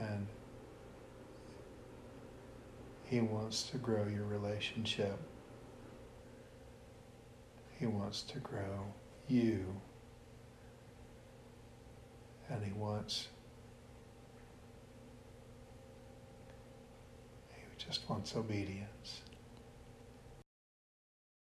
And 0.00 0.26
He 3.04 3.20
wants 3.20 3.64
to 3.64 3.76
grow 3.78 4.06
your 4.06 4.24
relationship. 4.24 5.18
He 7.78 7.86
wants 7.86 8.22
to 8.22 8.38
grow 8.38 8.86
you. 9.28 9.66
And 12.48 12.64
He 12.64 12.72
wants, 12.72 13.28
He 17.54 17.84
just 17.84 18.08
wants 18.08 18.34
obedience. 18.34 19.20